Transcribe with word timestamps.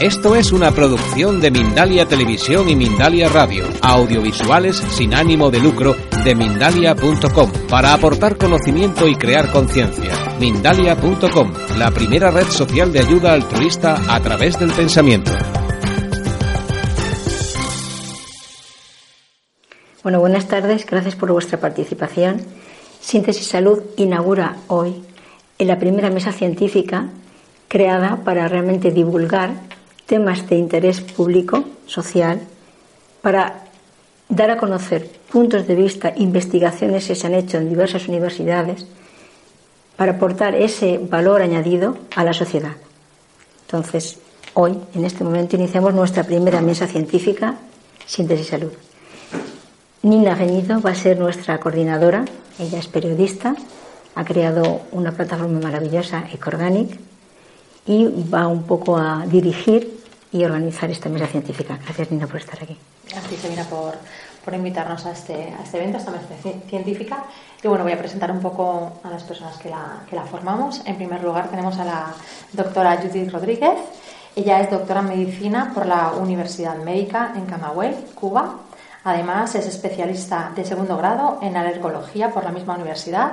Esto 0.00 0.36
es 0.36 0.52
una 0.52 0.72
producción 0.72 1.40
de 1.40 1.50
Mindalia 1.50 2.06
Televisión 2.06 2.68
y 2.68 2.76
Mindalia 2.76 3.28
Radio, 3.28 3.64
audiovisuales 3.80 4.76
sin 4.76 5.14
ánimo 5.14 5.50
de 5.50 5.58
lucro 5.60 5.96
de 6.22 6.34
mindalia.com, 6.34 7.50
para 7.70 7.94
aportar 7.94 8.36
conocimiento 8.36 9.08
y 9.08 9.16
crear 9.16 9.50
conciencia. 9.50 10.12
Mindalia.com, 10.38 11.52
la 11.78 11.90
primera 11.90 12.30
red 12.30 12.46
social 12.46 12.92
de 12.92 13.00
ayuda 13.00 13.32
altruista 13.32 13.96
a 14.08 14.20
través 14.20 14.58
del 14.58 14.70
pensamiento. 14.72 15.32
Bueno, 20.02 20.20
buenas 20.20 20.46
tardes, 20.46 20.84
gracias 20.84 21.16
por 21.16 21.32
vuestra 21.32 21.58
participación. 21.58 22.42
Síntesis 23.00 23.46
Salud 23.46 23.82
inaugura 23.96 24.56
hoy 24.68 25.02
en 25.58 25.68
la 25.68 25.78
primera 25.78 26.10
mesa 26.10 26.32
científica 26.32 27.08
creada 27.68 28.18
para 28.24 28.46
realmente 28.46 28.90
divulgar 28.90 29.75
temas 30.06 30.48
de 30.48 30.56
interés 30.56 31.00
público, 31.00 31.64
social, 31.86 32.40
para 33.22 33.64
dar 34.28 34.50
a 34.50 34.56
conocer 34.56 35.10
puntos 35.30 35.66
de 35.66 35.74
vista, 35.74 36.12
investigaciones 36.16 37.06
que 37.06 37.14
se 37.14 37.26
han 37.26 37.34
hecho 37.34 37.58
en 37.58 37.68
diversas 37.68 38.08
universidades, 38.08 38.86
para 39.96 40.12
aportar 40.12 40.54
ese 40.54 40.98
valor 40.98 41.42
añadido 41.42 41.96
a 42.14 42.22
la 42.22 42.32
sociedad. 42.32 42.76
Entonces, 43.66 44.18
hoy, 44.54 44.78
en 44.94 45.04
este 45.04 45.24
momento, 45.24 45.56
iniciamos 45.56 45.94
nuestra 45.94 46.24
primera 46.24 46.60
mesa 46.60 46.86
científica, 46.86 47.56
Síntesis 48.06 48.48
Salud. 48.48 48.72
Nina 50.02 50.34
Reñido 50.34 50.80
va 50.80 50.90
a 50.90 50.94
ser 50.94 51.18
nuestra 51.18 51.58
coordinadora, 51.58 52.24
ella 52.58 52.78
es 52.78 52.86
periodista, 52.86 53.56
ha 54.14 54.24
creado 54.24 54.82
una 54.92 55.12
plataforma 55.12 55.60
maravillosa, 55.60 56.24
Ecorganic, 56.32 56.98
y 57.86 58.06
va 58.32 58.46
un 58.46 58.64
poco 58.64 58.96
a 58.96 59.24
dirigir 59.26 59.95
y 60.36 60.44
organizar 60.44 60.90
esta 60.90 61.08
mesa 61.08 61.26
científica. 61.26 61.78
Gracias, 61.82 62.10
Nina, 62.10 62.26
por 62.26 62.36
estar 62.36 62.62
aquí. 62.62 62.76
Gracias, 63.08 63.40
Sabina, 63.40 63.64
por, 63.64 63.94
por 64.44 64.52
invitarnos 64.54 65.06
a 65.06 65.12
este, 65.12 65.54
a 65.58 65.62
este 65.62 65.78
evento, 65.78 65.96
a 65.96 66.00
esta 66.00 66.10
mesa 66.10 66.26
científica. 66.68 67.24
Y 67.62 67.68
bueno, 67.68 67.84
voy 67.84 67.94
a 67.94 67.98
presentar 67.98 68.30
un 68.30 68.40
poco 68.40 68.92
a 69.02 69.08
las 69.08 69.22
personas 69.22 69.56
que 69.56 69.70
la, 69.70 70.02
que 70.08 70.14
la 70.14 70.24
formamos. 70.24 70.82
En 70.84 70.96
primer 70.96 71.22
lugar, 71.24 71.48
tenemos 71.48 71.78
a 71.78 71.84
la 71.84 72.14
doctora 72.52 72.98
Judith 72.98 73.32
Rodríguez. 73.32 73.78
Ella 74.34 74.60
es 74.60 74.70
doctora 74.70 75.00
en 75.00 75.08
medicina 75.08 75.72
por 75.72 75.86
la 75.86 76.12
Universidad 76.12 76.76
Médica 76.76 77.32
en 77.34 77.46
Camagüey, 77.46 77.94
Cuba. 78.14 78.56
Además, 79.04 79.54
es 79.54 79.66
especialista 79.66 80.52
de 80.54 80.66
segundo 80.66 80.98
grado 80.98 81.38
en 81.40 81.56
alergología 81.56 82.30
por 82.30 82.44
la 82.44 82.52
misma 82.52 82.74
universidad. 82.74 83.32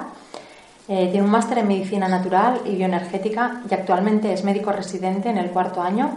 Eh, 0.88 1.10
tiene 1.12 1.26
un 1.26 1.32
máster 1.32 1.58
en 1.58 1.68
medicina 1.68 2.08
natural 2.08 2.62
y 2.66 2.76
bioenergética 2.76 3.62
y 3.70 3.74
actualmente 3.74 4.32
es 4.32 4.44
médico 4.44 4.72
residente 4.72 5.30
en 5.30 5.38
el 5.38 5.50
cuarto 5.50 5.82
año 5.82 6.12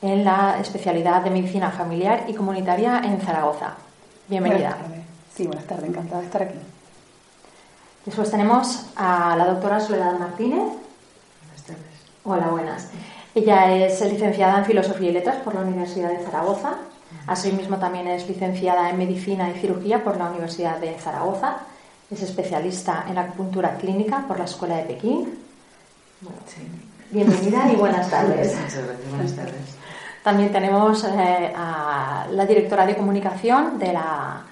en 0.00 0.24
la 0.24 0.58
especialidad 0.60 1.22
de 1.22 1.30
medicina 1.30 1.70
familiar 1.70 2.24
y 2.28 2.34
comunitaria 2.34 3.00
en 3.04 3.20
Zaragoza. 3.20 3.74
Bienvenida. 4.28 4.70
Buenas 4.70 4.88
tardes. 4.88 5.04
Sí, 5.34 5.46
buenas 5.46 5.64
tardes, 5.66 5.88
encantada 5.88 6.20
de 6.20 6.26
estar 6.26 6.42
aquí. 6.42 6.58
Después 8.04 8.30
tenemos 8.30 8.86
a 8.96 9.36
la 9.36 9.46
doctora 9.46 9.80
Soledad 9.80 10.18
Martínez. 10.18 10.60
Buenas 10.60 11.62
tardes. 11.66 11.84
Hola, 12.24 12.48
buenas. 12.48 12.88
Ella 13.34 13.74
es 13.74 14.00
licenciada 14.00 14.58
en 14.58 14.64
Filosofía 14.64 15.10
y 15.10 15.12
Letras 15.12 15.36
por 15.36 15.54
la 15.54 15.60
Universidad 15.60 16.10
de 16.10 16.24
Zaragoza. 16.24 16.76
Asimismo, 17.26 17.76
también 17.76 18.08
es 18.08 18.28
licenciada 18.28 18.88
en 18.90 18.98
Medicina 18.98 19.50
y 19.50 19.58
Cirugía 19.58 20.02
por 20.02 20.16
la 20.16 20.30
Universidad 20.30 20.78
de 20.78 20.98
Zaragoza. 20.98 21.58
Es 22.10 22.22
especialista 22.22 23.04
en 23.08 23.18
acupuntura 23.18 23.76
clínica 23.76 24.24
por 24.26 24.38
la 24.38 24.44
Escuela 24.44 24.76
de 24.76 24.84
Pekín. 24.84 25.38
Sí. 26.46 26.62
Bienvenida 27.10 27.70
y 27.72 27.76
buenas 27.76 28.10
tardes. 28.10 28.54
Muchas 28.54 28.84
gracias, 28.84 29.10
buenas 29.10 29.36
tardes. 29.36 29.77
También 30.28 30.52
tenemos 30.52 31.04
eh, 31.04 31.54
a 31.56 32.26
la 32.30 32.44
directora 32.44 32.84
de 32.84 32.94
comunicación 32.94 33.78
de 33.78 33.94
la, 33.94 34.42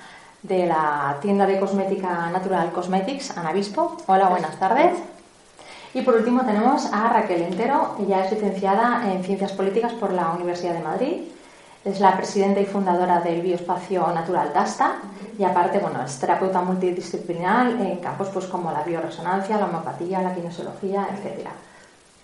de 0.42 0.64
la 0.64 1.18
tienda 1.20 1.44
de 1.44 1.60
cosmética 1.60 2.30
Natural 2.30 2.72
Cosmetics, 2.72 3.36
Ana 3.36 3.52
Bispo. 3.52 3.98
Hola, 4.06 4.30
buenas 4.30 4.58
tardes. 4.58 4.98
Y 5.92 6.00
por 6.00 6.14
último 6.14 6.46
tenemos 6.46 6.90
a 6.90 7.10
Raquel 7.10 7.42
Entero. 7.42 7.94
Ella 8.00 8.24
es 8.24 8.32
licenciada 8.32 9.02
en 9.12 9.22
Ciencias 9.22 9.52
Políticas 9.52 9.92
por 9.92 10.14
la 10.14 10.30
Universidad 10.30 10.72
de 10.72 10.80
Madrid. 10.80 11.16
Es 11.84 12.00
la 12.00 12.16
presidenta 12.16 12.58
y 12.60 12.64
fundadora 12.64 13.20
del 13.20 13.42
Bioespacio 13.42 14.06
Natural 14.14 14.54
Dasta 14.54 14.94
y 15.38 15.44
aparte, 15.44 15.78
bueno, 15.78 16.02
es 16.02 16.18
terapeuta 16.18 16.62
multidisciplinar 16.62 17.72
en 17.72 17.98
campos 17.98 18.30
pues, 18.32 18.46
como 18.46 18.72
la 18.72 18.82
bioresonancia, 18.82 19.58
la 19.58 19.66
homeopatía, 19.66 20.22
la 20.22 20.34
kinesiología, 20.34 21.06
etcétera. 21.12 21.50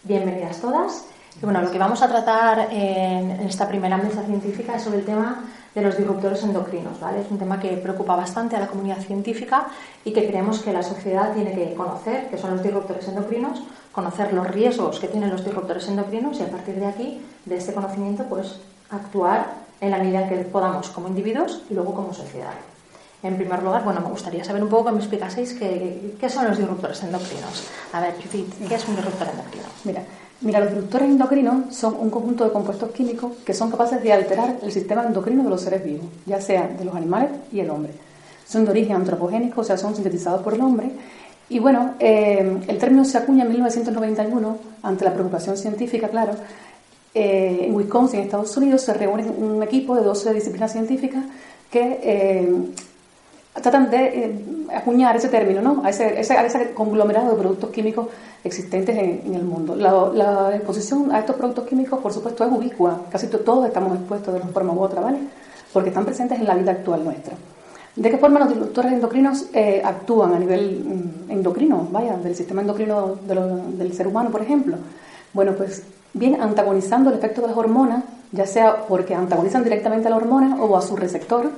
Bienvenidas 0.04 0.58
todas. 0.58 1.04
Bueno, 1.40 1.60
lo 1.60 1.70
que 1.70 1.78
vamos 1.78 2.02
a 2.02 2.08
tratar 2.08 2.68
en 2.70 3.30
esta 3.40 3.66
primera 3.66 3.96
mesa 3.96 4.22
científica 4.22 4.76
es 4.76 4.82
sobre 4.82 4.98
el 4.98 5.04
tema 5.04 5.44
de 5.74 5.80
los 5.80 5.96
disruptores 5.96 6.42
endocrinos, 6.44 7.00
¿vale? 7.00 7.22
Es 7.22 7.30
un 7.30 7.38
tema 7.38 7.58
que 7.58 7.70
preocupa 7.78 8.14
bastante 8.14 8.54
a 8.54 8.60
la 8.60 8.66
comunidad 8.66 8.98
científica 8.98 9.68
y 10.04 10.12
que 10.12 10.26
creemos 10.26 10.60
que 10.60 10.72
la 10.72 10.82
sociedad 10.82 11.32
tiene 11.32 11.54
que 11.54 11.74
conocer 11.74 12.28
qué 12.28 12.36
son 12.36 12.52
los 12.52 12.62
disruptores 12.62 13.08
endocrinos, 13.08 13.62
conocer 13.92 14.32
los 14.34 14.46
riesgos 14.46 15.00
que 15.00 15.08
tienen 15.08 15.30
los 15.30 15.44
disruptores 15.44 15.88
endocrinos 15.88 16.38
y 16.38 16.42
a 16.42 16.50
partir 16.50 16.74
de 16.74 16.86
aquí, 16.86 17.22
de 17.46 17.56
este 17.56 17.72
conocimiento, 17.72 18.24
pues 18.24 18.58
actuar 18.90 19.54
en 19.80 19.90
la 19.90 19.98
medida 19.98 20.22
en 20.22 20.28
que 20.28 20.36
podamos 20.44 20.90
como 20.90 21.08
individuos 21.08 21.62
y 21.70 21.74
luego 21.74 21.94
como 21.94 22.12
sociedad. 22.12 22.52
En 23.22 23.36
primer 23.36 23.62
lugar, 23.62 23.84
bueno, 23.84 24.00
me 24.00 24.08
gustaría 24.08 24.44
saber 24.44 24.62
un 24.62 24.68
poco 24.68 24.86
que 24.86 24.92
me 24.92 24.98
explicaseis 24.98 25.54
qué, 25.54 26.14
qué 26.20 26.28
son 26.28 26.46
los 26.46 26.58
disruptores 26.58 27.02
endocrinos. 27.02 27.68
A 27.92 28.00
ver, 28.00 28.14
Judith, 28.16 28.68
¿qué 28.68 28.74
es 28.74 28.86
un 28.86 28.96
disruptor 28.96 29.28
endocrino? 29.28 29.66
Mira, 29.84 30.02
mira, 30.42 30.60
los 30.60 30.70
disruptores 30.70 31.08
endocrinos 31.08 31.74
son 31.74 31.96
un 31.98 32.10
conjunto 32.10 32.44
de 32.44 32.52
compuestos 32.52 32.90
químicos 32.90 33.32
que 33.44 33.54
son 33.54 33.70
capaces 33.70 34.02
de 34.02 34.12
alterar 34.12 34.58
el 34.62 34.72
sistema 34.72 35.04
endocrino 35.04 35.42
de 35.42 35.50
los 35.50 35.60
seres 35.60 35.84
vivos, 35.84 36.06
ya 36.26 36.40
sea 36.40 36.68
de 36.68 36.84
los 36.84 36.94
animales 36.94 37.30
y 37.52 37.60
el 37.60 37.70
hombre. 37.70 37.92
Son 38.46 38.64
de 38.64 38.70
origen 38.70 38.96
antropogénico, 38.96 39.60
o 39.60 39.64
sea, 39.64 39.76
son 39.76 39.94
sintetizados 39.94 40.42
por 40.42 40.54
el 40.54 40.60
hombre. 40.60 40.90
Y 41.48 41.58
bueno, 41.58 41.94
eh, 41.98 42.58
el 42.66 42.78
término 42.78 43.04
se 43.04 43.18
acuña 43.18 43.44
en 43.44 43.50
1991 43.50 44.58
ante 44.82 45.04
la 45.04 45.12
preocupación 45.12 45.56
científica, 45.56 46.08
claro. 46.08 46.32
Eh, 47.14 47.66
en 47.66 47.74
Wisconsin, 47.74 48.20
Estados 48.20 48.56
Unidos, 48.56 48.82
se 48.82 48.94
reúne 48.94 49.24
un 49.24 49.62
equipo 49.62 49.94
de 49.94 50.02
12 50.02 50.32
disciplinas 50.32 50.72
científicas 50.72 51.24
que 51.70 52.00
eh, 52.02 52.54
tratan 53.60 53.90
de 53.90 54.24
eh, 54.24 54.44
acuñar 54.74 55.16
ese 55.16 55.28
término, 55.28 55.60
¿no? 55.60 55.82
A 55.84 55.90
ese, 55.90 56.18
ese, 56.18 56.34
a 56.34 56.46
ese, 56.46 56.72
conglomerado 56.72 57.30
de 57.30 57.36
productos 57.36 57.70
químicos 57.70 58.06
existentes 58.42 58.96
en, 58.96 59.22
en 59.26 59.34
el 59.34 59.44
mundo. 59.44 59.76
La, 59.76 60.10
la, 60.12 60.56
exposición 60.56 61.12
a 61.12 61.18
estos 61.18 61.36
productos 61.36 61.66
químicos, 61.66 62.00
por 62.00 62.12
supuesto, 62.12 62.44
es 62.44 62.52
ubicua. 62.52 63.02
Casi 63.10 63.26
todos 63.26 63.66
estamos 63.66 63.98
expuestos 63.98 64.32
de 64.32 64.40
una 64.40 64.50
forma 64.50 64.72
u 64.72 64.80
otra, 64.80 65.00
¿vale? 65.02 65.18
Porque 65.72 65.90
están 65.90 66.04
presentes 66.04 66.38
en 66.38 66.46
la 66.46 66.54
vida 66.54 66.72
actual 66.72 67.04
nuestra. 67.04 67.34
¿De 67.94 68.10
qué 68.10 68.16
forma 68.16 68.38
los 68.38 68.48
disruptores 68.48 68.92
endocrinos 68.92 69.46
eh, 69.52 69.82
actúan 69.84 70.32
a 70.32 70.38
nivel 70.38 70.82
mm, 71.28 71.30
endocrino, 71.30 71.88
vaya, 71.90 72.16
del 72.16 72.34
sistema 72.34 72.62
endocrino 72.62 73.16
de 73.26 73.34
lo, 73.34 73.56
del 73.56 73.92
ser 73.92 74.06
humano, 74.06 74.30
por 74.30 74.40
ejemplo? 74.40 74.76
Bueno, 75.34 75.52
pues 75.52 75.82
bien 76.14 76.40
antagonizando 76.40 77.10
el 77.10 77.18
efecto 77.18 77.42
de 77.42 77.48
las 77.48 77.56
hormonas, 77.56 78.04
ya 78.32 78.46
sea 78.46 78.86
porque 78.88 79.14
antagonizan 79.14 79.62
directamente 79.62 80.08
a 80.08 80.10
la 80.10 80.16
hormona 80.16 80.56
o 80.62 80.74
a 80.74 80.80
su 80.80 80.96
receptor, 80.96 81.50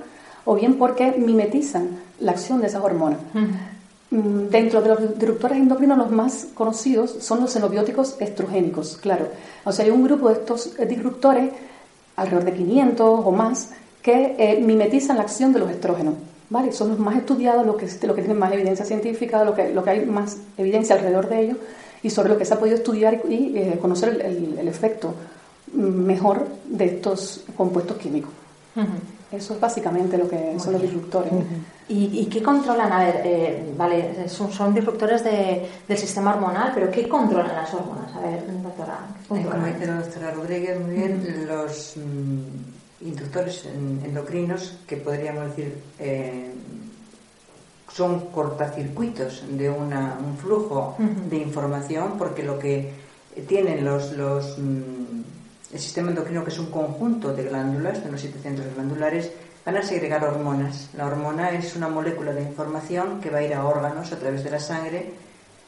o 0.45 0.55
bien 0.55 0.75
porque 0.75 1.13
mimetizan 1.13 1.89
la 2.21 2.33
acción 2.33 2.61
de 2.61 2.67
esas 2.67 2.83
hormonas. 2.83 3.19
-huh. 3.35 4.51
Dentro 4.51 4.81
de 4.81 4.89
los 4.89 5.19
disruptores 5.19 5.59
endocrinos, 5.59 5.99
los 5.99 6.11
más 6.11 6.47
conocidos 6.55 7.17
son 7.21 7.41
los 7.41 7.53
xenobióticos 7.53 8.17
estrogénicos, 8.21 8.97
claro. 8.99 9.27
O 9.65 9.73
sea, 9.73 9.85
hay 9.85 9.91
un 9.91 10.05
grupo 10.05 10.29
de 10.29 10.35
estos 10.35 10.77
disruptores, 10.89 11.51
alrededor 12.15 12.45
de 12.45 12.53
500 12.53 13.21
o 13.25 13.31
más, 13.33 13.71
que 14.03 14.37
eh, 14.39 14.61
mimetizan 14.61 15.17
la 15.17 15.25
acción 15.25 15.53
de 15.53 15.59
los 15.59 15.71
estrógenos. 15.71 16.15
¿vale? 16.51 16.73
Son 16.73 16.91
los 16.91 16.99
más 16.99 17.17
estudiados, 17.17 17.67
los 17.67 17.77
que, 17.77 17.87
los 18.07 18.15
que 18.15 18.23
tienen 18.23 18.39
más 18.39 18.53
evidencia 18.53 18.85
científica, 18.85 19.45
lo 19.45 19.55
que, 19.55 19.73
lo 19.73 19.83
que 19.83 19.91
hay 19.91 20.07
más 20.07 20.39
evidencia 20.57 20.95
alrededor 20.95 21.29
de 21.29 21.41
ellos 21.41 21.57
y 22.03 22.11
sobre 22.11 22.29
lo 22.29 22.39
que 22.39 22.45
se 22.45 22.55
ha 22.55 22.59
podido 22.59 22.77
estudiar 22.77 23.23
y 23.29 23.57
eh, 23.57 23.79
conocer 23.81 24.11
el, 24.11 24.21
el, 24.21 24.59
el, 24.59 24.69
efecto 24.69 25.15
mejor 25.73 26.47
de 26.67 26.85
estos 26.85 27.45
compuestos 27.57 27.97
químicos. 27.97 28.31
Uh 28.77 28.81
-huh. 28.81 29.14
Eso 29.37 29.55
es 29.55 29.61
básicamente 29.61 30.17
lo 30.19 30.29
que 30.29 30.37
Muy 30.37 30.59
son 30.61 30.71
bien. 30.71 30.73
los 30.73 30.83
disruptores. 30.83 31.33
Uh 31.33 31.37
-huh. 31.37 31.65
¿Y, 31.89 32.21
y 32.21 32.27
qué 32.27 32.43
controlan? 32.43 32.91
A 32.93 33.05
ver, 33.05 33.21
eh, 33.25 33.73
vale, 33.77 34.29
son, 34.29 34.51
son 34.53 34.73
disruptores 34.75 35.23
de- 35.25 35.69
del 35.87 35.99
sistema 35.99 36.33
hormonal, 36.35 36.73
pero 36.75 36.91
¿qué 36.91 37.09
controlan 37.09 37.55
las 37.55 37.73
hormonas? 37.75 38.15
A 38.15 38.21
ver, 38.21 38.45
doctora. 38.63 38.99
¿qué 39.29 39.41
Eh, 39.41 39.47
Como 39.51 39.67
dice 39.67 39.87
la 39.87 39.97
doctora 40.01 40.31
Rodríguez, 40.31 40.81
muy 40.81 40.95
bien, 40.95 41.47
los 41.47 41.95
mm, 41.97 43.07
inductores 43.07 43.67
en- 43.67 44.01
endocrinos, 44.05 44.79
que 44.87 44.97
podríamos 44.97 45.45
decir 45.49 45.75
eh, 45.99 46.51
son 47.93 48.27
cortacircuitos 48.33 49.45
de 49.51 49.71
una- 49.71 50.17
un 50.25 50.37
flujo 50.39 50.97
de 51.31 51.37
información, 51.37 52.15
porque 52.19 52.43
lo 52.43 52.59
que 52.59 52.93
tienen 53.47 53.85
los, 53.85 54.13
los, 54.13 54.59
mm, 54.59 55.23
el 55.75 55.81
sistema 55.81 56.11
endocrino, 56.11 56.45
que 56.45 56.51
es 56.51 56.59
un 56.61 56.71
conjunto 56.71 57.35
de 57.35 57.43
glándulas, 57.43 58.01
de 58.01 58.09
unos 58.09 58.21
siete 58.21 58.39
centros 58.39 58.73
glandulares, 58.75 59.33
van 59.67 59.77
a 59.77 59.83
segregar 59.83 60.23
hormonas. 60.23 60.91
La 60.97 61.05
hormona 61.05 61.51
es 61.51 61.75
una 61.75 61.89
molécula 61.89 62.33
de 62.33 62.43
información 62.43 63.21
que 63.21 63.29
va 63.29 63.39
a 63.39 63.43
ir 63.43 63.53
a 63.53 63.67
órganos 63.67 64.13
a 64.13 64.19
través 64.21 64.45
de 64.45 64.51
la 64.51 64.61
sangre, 64.61 65.13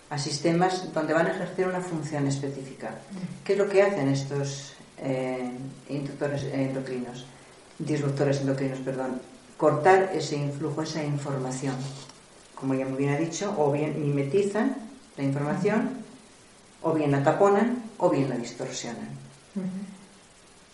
a 0.08 0.16
sistemas 0.16 0.92
donde 0.94 1.12
van 1.12 1.26
a 1.26 1.30
ejercer 1.30 1.66
una 1.66 1.80
función 1.80 2.24
específica. 2.28 2.94
¿Qué 3.42 3.54
es 3.54 3.58
lo 3.58 3.68
que 3.68 3.82
hacen 3.82 4.08
estos 4.08 4.74
eh, 4.98 5.50
inductores 5.88 6.44
endocrinos? 6.44 7.26
Disruptores 7.76 8.40
endocrinos, 8.42 8.78
perdón. 8.78 9.20
Cortar 9.56 10.12
ese 10.14 10.36
influjo, 10.36 10.82
esa 10.82 11.02
información. 11.02 11.74
Como 12.54 12.74
ya 12.74 12.86
muy 12.86 12.98
bien 12.98 13.12
ha 13.12 13.18
dicho, 13.18 13.52
o 13.58 13.72
bien 13.72 14.00
mimetizan 14.00 14.76
la 15.16 15.24
información, 15.24 15.90
o 16.80 16.92
bien 16.92 17.10
la 17.10 17.24
taponan, 17.24 17.82
o 17.98 18.08
bien 18.08 18.28
la 18.28 18.36
distorsionan. 18.36 19.08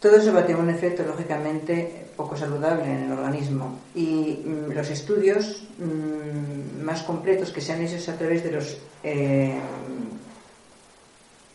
Todo 0.02 0.16
eso 0.16 0.32
va 0.32 0.40
a 0.40 0.46
tener 0.46 0.60
un 0.60 0.68
efecto, 0.68 1.04
lógicamente, 1.04 2.06
poco 2.16 2.36
saludable 2.36 2.82
en 2.84 3.04
el 3.04 3.12
organismo. 3.12 3.78
Y 3.94 4.42
mm, 4.44 4.72
los 4.72 4.90
estudios 4.90 5.62
mm, 5.78 6.82
más 6.82 7.02
completos 7.04 7.52
que 7.52 7.60
se 7.60 7.72
han 7.72 7.80
hecho 7.82 8.10
a 8.10 8.16
través 8.16 8.42
de 8.42 8.50
los, 8.50 8.78
eh, 9.04 9.54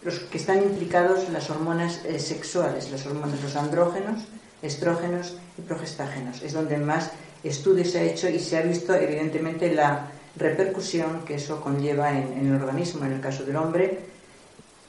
los 0.01 0.19
que 0.19 0.37
están 0.37 0.63
implicados 0.63 1.27
las 1.29 1.49
hormonas 1.49 2.05
eh, 2.05 2.19
sexuales, 2.19 2.89
las 2.89 3.05
hormonas, 3.05 3.43
los 3.43 3.57
andrógenos, 3.57 4.23
estrógenos 4.61 5.37
y 5.57 5.61
progestágenos. 5.63 6.41
Es 6.41 6.53
donde 6.53 6.77
más 6.77 7.11
estudios 7.43 7.91
se 7.91 7.99
ha 7.99 8.03
hecho 8.03 8.29
y 8.29 8.39
se 8.39 8.57
ha 8.57 8.61
visto, 8.61 8.95
evidentemente, 8.95 9.73
la 9.73 10.07
repercusión 10.37 11.25
que 11.25 11.35
eso 11.35 11.59
conlleva 11.59 12.17
en, 12.17 12.47
el 12.47 12.55
organismo. 12.55 13.03
En 13.03 13.11
el 13.11 13.19
caso 13.19 13.43
del 13.43 13.57
hombre, 13.57 13.99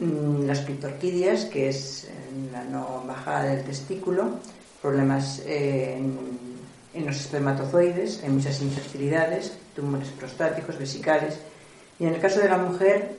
las 0.00 0.60
criptorquidias, 0.60 1.46
que 1.46 1.68
es 1.68 2.08
la 2.52 2.64
no 2.64 3.04
bajada 3.06 3.44
del 3.44 3.64
testículo, 3.64 4.38
problemas 4.80 5.42
eh, 5.44 5.96
en, 5.96 6.18
en 6.94 7.06
los 7.06 7.16
espermatozoides, 7.16 8.22
hay 8.22 8.30
muchas 8.30 8.62
infertilidades, 8.62 9.52
tumores 9.74 10.08
prostáticos, 10.10 10.78
vesicales, 10.78 11.38
y 11.98 12.06
en 12.06 12.14
el 12.14 12.20
caso 12.20 12.40
de 12.40 12.48
la 12.48 12.58
mujer, 12.58 13.16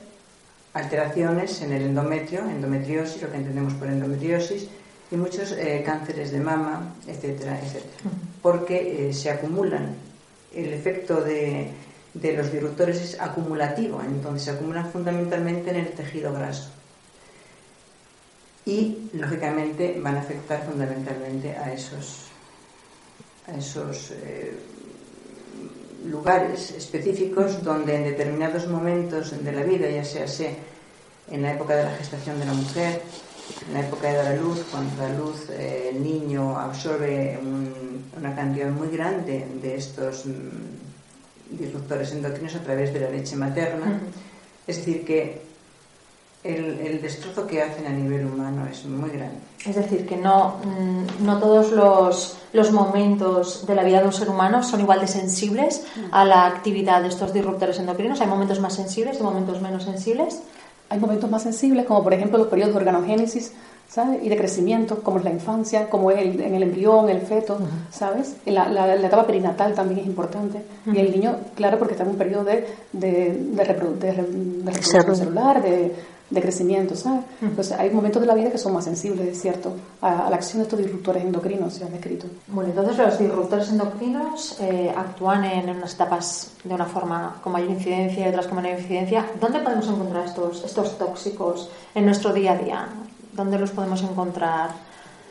alteraciones 0.72 1.60
en 1.62 1.72
el 1.72 1.82
endometrio, 1.82 2.40
endometriosis, 2.48 3.22
lo 3.22 3.30
que 3.30 3.36
entendemos 3.36 3.74
por 3.74 3.88
endometriosis, 3.88 4.68
y 5.10 5.16
muchos 5.16 5.52
eh, 5.52 5.82
cánceres 5.84 6.30
de 6.30 6.40
mama, 6.40 6.94
etcétera, 7.06 7.58
etcétera, 7.60 8.10
porque 8.42 9.08
eh, 9.08 9.12
se 9.12 9.30
acumulan. 9.30 9.94
El 10.54 10.72
efecto 10.72 11.20
de, 11.20 11.68
de 12.14 12.32
los 12.36 12.50
disruptores 12.52 13.00
es 13.00 13.20
acumulativo, 13.20 14.00
entonces 14.02 14.42
se 14.44 14.50
acumulan 14.50 14.90
fundamentalmente 14.90 15.70
en 15.70 15.76
el 15.76 15.88
tejido 15.92 16.32
graso. 16.32 16.70
Y, 18.66 19.08
lógicamente, 19.14 19.98
van 20.02 20.16
a 20.16 20.20
afectar 20.20 20.64
fundamentalmente 20.66 21.56
a 21.56 21.72
esos, 21.72 22.26
a 23.48 23.56
esos 23.56 24.10
eh, 24.12 24.52
lugares 26.06 26.72
específicos 26.72 27.62
donde 27.62 27.94
en 27.96 28.04
determinados 28.04 28.66
momentos 28.68 29.32
de 29.42 29.52
la 29.52 29.62
vida, 29.62 29.88
ya 29.88 30.04
sea 30.04 30.26
se, 30.28 30.56
en 31.30 31.42
la 31.42 31.52
época 31.54 31.74
de 31.76 31.84
la 31.84 31.90
gestación 31.92 32.38
de 32.38 32.46
la 32.46 32.52
mujer, 32.52 33.00
en 33.68 33.74
la 33.74 33.80
época 33.80 34.08
de 34.08 34.16
dar 34.16 34.26
a 34.32 34.36
luz, 34.36 34.64
cuando 34.70 34.94
da 35.02 35.08
a 35.08 35.12
luz 35.18 35.48
eh, 35.50 35.90
el 35.92 36.02
niño 36.02 36.58
absorbe 36.58 37.38
un- 37.42 38.04
una 38.16 38.34
cantidad 38.34 38.68
muy 38.70 38.88
grande 38.88 39.46
de 39.62 39.76
estos 39.76 40.26
mm, 40.26 40.89
disruptores 41.50 42.12
endocrinos 42.12 42.54
a 42.54 42.60
través 42.60 42.92
de 42.92 43.00
la 43.00 43.10
leche 43.10 43.36
materna. 43.36 44.00
Es 44.66 44.78
decir, 44.78 45.04
que 45.04 45.42
el, 46.44 46.78
el 46.80 47.02
destrozo 47.02 47.46
que 47.46 47.62
hacen 47.62 47.86
a 47.86 47.90
nivel 47.90 48.26
humano 48.26 48.66
es 48.70 48.84
muy 48.84 49.10
grande. 49.10 49.36
Es 49.66 49.76
decir, 49.76 50.06
que 50.06 50.16
no, 50.16 50.56
mm, 50.64 51.24
no 51.24 51.38
todos 51.38 51.72
los, 51.72 52.38
los 52.52 52.72
momentos 52.72 53.66
de 53.66 53.74
la 53.74 53.84
vida 53.84 54.00
de 54.00 54.06
un 54.06 54.12
ser 54.12 54.30
humano 54.30 54.62
son 54.62 54.80
igual 54.80 55.00
de 55.00 55.06
sensibles 55.06 55.84
a 56.12 56.24
la 56.24 56.46
actividad 56.46 57.02
de 57.02 57.08
estos 57.08 57.34
disruptores 57.34 57.78
endocrinos. 57.78 58.20
Hay 58.20 58.26
momentos 58.26 58.58
más 58.60 58.74
sensibles 58.74 59.20
y 59.20 59.22
momentos 59.22 59.60
menos 59.60 59.84
sensibles. 59.84 60.40
Hay 60.88 60.98
momentos 60.98 61.30
más 61.30 61.42
sensibles, 61.42 61.86
como 61.86 62.02
por 62.02 62.14
ejemplo 62.14 62.38
los 62.38 62.48
periodos 62.48 62.74
de 62.74 62.80
organogénesis, 62.80 63.52
¿sabes? 63.90 64.22
Y 64.22 64.28
de 64.28 64.36
crecimiento, 64.36 65.02
como 65.02 65.18
es 65.18 65.24
la 65.24 65.30
infancia, 65.30 65.90
como 65.90 66.10
es 66.12 66.18
el- 66.20 66.40
en 66.40 66.54
el 66.54 66.62
embrión, 66.62 67.08
el 67.10 67.20
feto, 67.22 67.58
¿sabes? 67.90 68.36
La, 68.46 68.68
la- 68.68 68.94
la 68.94 69.06
etapa 69.06 69.26
perinatal 69.26 69.74
también 69.74 70.00
es 70.00 70.06
importante. 70.06 70.62
Y 70.86 70.98
el 70.98 71.10
niño, 71.10 71.36
claro, 71.56 71.76
porque 71.78 71.94
está 71.94 72.04
en 72.04 72.10
un 72.10 72.16
periodo 72.16 72.44
de, 72.44 72.66
de, 72.92 73.30
de, 73.56 73.64
reprodu- 73.64 73.98
de 73.98 74.12
de 74.12 74.70
reproducción 74.70 75.16
celular, 75.16 75.60
de, 75.62 75.94
de 76.30 76.40
crecimiento, 76.40 76.94
¿sabes? 76.94 77.24
Entonces 77.42 77.76
hay 77.76 77.90
momentos 77.90 78.20
de 78.22 78.28
la 78.28 78.34
vida 78.34 78.52
que 78.52 78.58
son 78.58 78.72
más 78.72 78.84
sensibles, 78.84 79.26
es 79.26 79.40
cierto, 79.42 79.72
a, 80.00 80.26
a 80.28 80.30
la 80.30 80.36
acción 80.36 80.58
de 80.58 80.62
estos 80.62 80.78
disruptores 80.78 81.24
endocrinos, 81.24 81.74
se 81.74 81.82
han 81.84 81.90
descrito. 81.90 82.26
Bueno, 82.46 82.70
entonces 82.70 82.96
los 82.96 83.18
disruptores 83.18 83.68
endocrinos 83.70 84.56
eh, 84.60 84.94
actúan 84.96 85.44
en 85.44 85.68
unas 85.70 85.94
etapas 85.94 86.52
de 86.62 86.72
una 86.72 86.86
forma 86.86 87.40
con 87.42 87.52
mayor 87.52 87.70
incidencia 87.70 88.24
y 88.26 88.28
otras 88.28 88.46
con 88.46 88.62
menor 88.62 88.78
incidencia. 88.78 89.26
¿Dónde 89.40 89.58
podemos 89.58 89.88
encontrar 89.88 90.24
estos, 90.26 90.62
estos 90.64 90.96
tóxicos 90.96 91.68
en 91.96 92.04
nuestro 92.06 92.32
día 92.32 92.52
a 92.52 92.56
día? 92.58 92.88
¿Dónde 93.40 93.58
los 93.58 93.70
podemos 93.70 94.02
encontrar? 94.02 94.68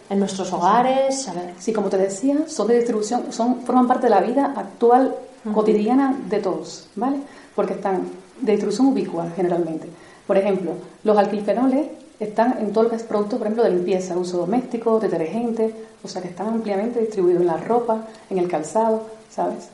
¿En 0.09 0.17
nuestros 0.17 0.51
hogares? 0.51 1.27
A 1.27 1.33
ver. 1.33 1.53
Sí, 1.59 1.71
como 1.71 1.89
te 1.89 1.97
decía, 1.99 2.37
son 2.47 2.65
de 2.67 2.77
distribución, 2.77 3.31
son, 3.31 3.61
forman 3.61 3.87
parte 3.87 4.07
de 4.07 4.09
la 4.09 4.19
vida 4.19 4.51
actual, 4.57 5.15
cotidiana 5.53 6.17
de 6.27 6.39
todos, 6.39 6.87
¿vale? 6.95 7.17
Porque 7.55 7.73
están 7.73 8.01
de 8.41 8.53
distribución 8.53 8.87
ubicua 8.87 9.27
generalmente. 9.35 9.87
Por 10.25 10.37
ejemplo, 10.37 10.71
los 11.03 11.15
alquilfenoles 11.15 11.85
están 12.19 12.57
en 12.59 12.73
todo 12.73 12.85
lo 12.85 12.89
que 12.89 12.95
es 12.95 13.03
producto, 13.03 13.37
por 13.37 13.45
ejemplo, 13.45 13.63
de 13.63 13.69
limpieza, 13.69 14.17
uso 14.17 14.39
doméstico, 14.39 14.99
detergente, 14.99 15.75
o 16.03 16.07
sea 16.07 16.23
que 16.23 16.29
están 16.29 16.47
ampliamente 16.47 17.01
distribuidos 17.01 17.41
en 17.41 17.47
la 17.47 17.57
ropa, 17.57 18.05
en 18.31 18.39
el 18.39 18.47
calzado, 18.47 19.03
¿sabes? 19.29 19.69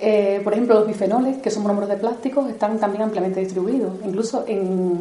Eh, 0.00 0.40
por 0.42 0.54
ejemplo, 0.54 0.76
los 0.76 0.86
bifenoles, 0.86 1.36
que 1.36 1.50
son 1.50 1.62
monómeros 1.64 1.90
de 1.90 1.96
plásticos, 1.98 2.48
están 2.48 2.78
también 2.78 3.02
ampliamente 3.02 3.40
distribuidos, 3.40 3.92
incluso 4.06 4.46
en, 4.48 5.00